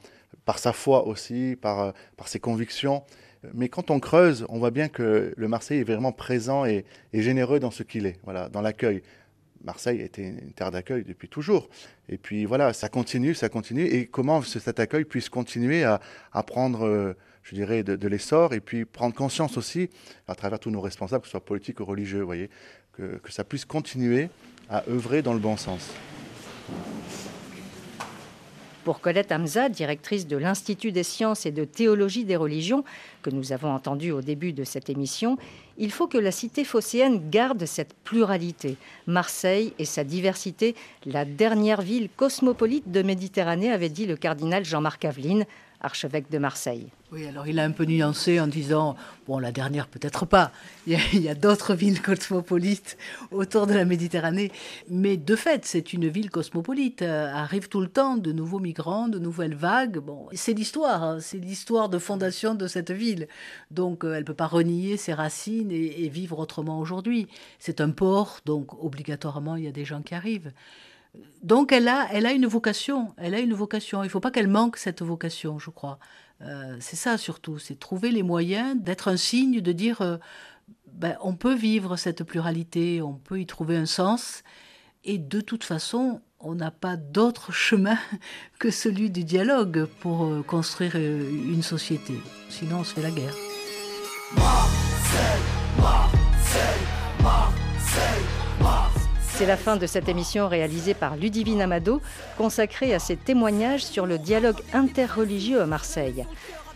[0.45, 3.03] par sa foi aussi, par, euh, par ses convictions.
[3.55, 7.59] Mais quand on creuse, on voit bien que le Marseille est vraiment présent et, généreux
[7.59, 9.03] dans ce qu'il est, voilà, dans l'accueil.
[9.65, 11.69] Marseille était une terre d'accueil depuis toujours.
[12.09, 13.85] Et puis voilà, ça continue, ça continue.
[13.85, 16.01] Et comment cet accueil puisse continuer à,
[16.47, 19.91] prendre, euh, je dirais, de, l'essor et puis prendre conscience aussi,
[20.29, 22.51] à travers tous nos responsables, que ce soit politiques ou religieux, voyez,
[22.93, 24.29] que ça puisse continuer
[24.69, 25.91] à œuvrer dans le bon sens.
[28.85, 32.83] Pour Colette Hamza, directrice de l'Institut des sciences et de théologie des religions,
[33.23, 35.39] que nous avons entendu au début de cette émission,
[35.79, 38.77] il faut que la cité phocéenne garde cette pluralité.
[39.07, 40.75] Marseille et sa diversité,
[41.07, 45.45] la dernière ville cosmopolite de Méditerranée, avait dit le cardinal Jean-Marc Aveline,
[45.81, 46.89] archevêque de Marseille.
[47.13, 48.97] Oui, alors il a un peu nuancé en disant,
[49.27, 50.51] bon, la dernière peut-être pas,
[50.87, 52.97] il y a, d'autres villes cosmopolites
[53.31, 54.51] autour de la Méditerranée,
[54.89, 57.03] mais de fait, c'est une ville cosmopolite.
[57.03, 59.99] Euh, arrive tout le temps de nouveaux migrants, de nouvelles vagues.
[59.99, 63.29] Bon, c'est l'histoire, hein, c'est l'histoire de fondation de cette ville.
[63.71, 67.29] Donc euh, elle ne peut pas renier ses racines et, et vivre autrement aujourd'hui.
[67.59, 70.51] C'est un port, donc obligatoirement il y a des gens qui arrivent.
[71.43, 74.03] Donc elle a, elle a une vocation, elle a une vocation.
[74.03, 75.99] Il ne faut pas qu'elle manque cette vocation, je crois.
[76.45, 80.17] Euh, c'est ça surtout, c'est trouver les moyens d'être un signe, de dire euh,
[80.93, 84.43] ben, on peut vivre cette pluralité, on peut y trouver un sens,
[85.05, 87.99] et de toute façon, on n'a pas d'autre chemin
[88.59, 92.15] que celui du dialogue pour euh, construire une société.
[92.49, 93.35] Sinon, on se fait la guerre.
[99.35, 102.01] C'est la fin de cette émission réalisée par Ludivine Amado,
[102.37, 106.27] consacrée à ses témoignages sur le dialogue interreligieux à Marseille.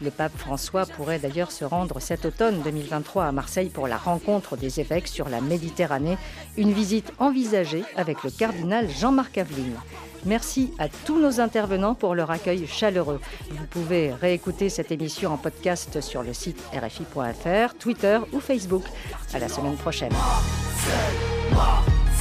[0.02, 4.56] Le pape François pourrait d'ailleurs se rendre cet automne 2023 à Marseille pour la rencontre
[4.56, 6.18] des évêques sur la Méditerranée,
[6.56, 9.76] une visite envisagée avec le cardinal Jean-Marc Aveline.
[10.24, 13.20] Merci à tous nos intervenants pour leur accueil chaleureux.
[13.50, 18.84] Vous pouvez réécouter cette émission en podcast sur le site rfi.fr, Twitter ou Facebook.
[19.32, 20.12] À la semaine prochaine.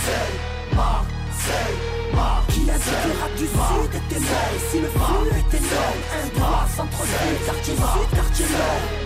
[0.05, 1.77] Marseille, Marseille,
[2.13, 2.63] Marseille.
[2.63, 6.39] Qui a dit que rap du sud était mort Si le flux était long, un
[6.39, 9.05] droit centre-ville, quartier sud, quartier nord.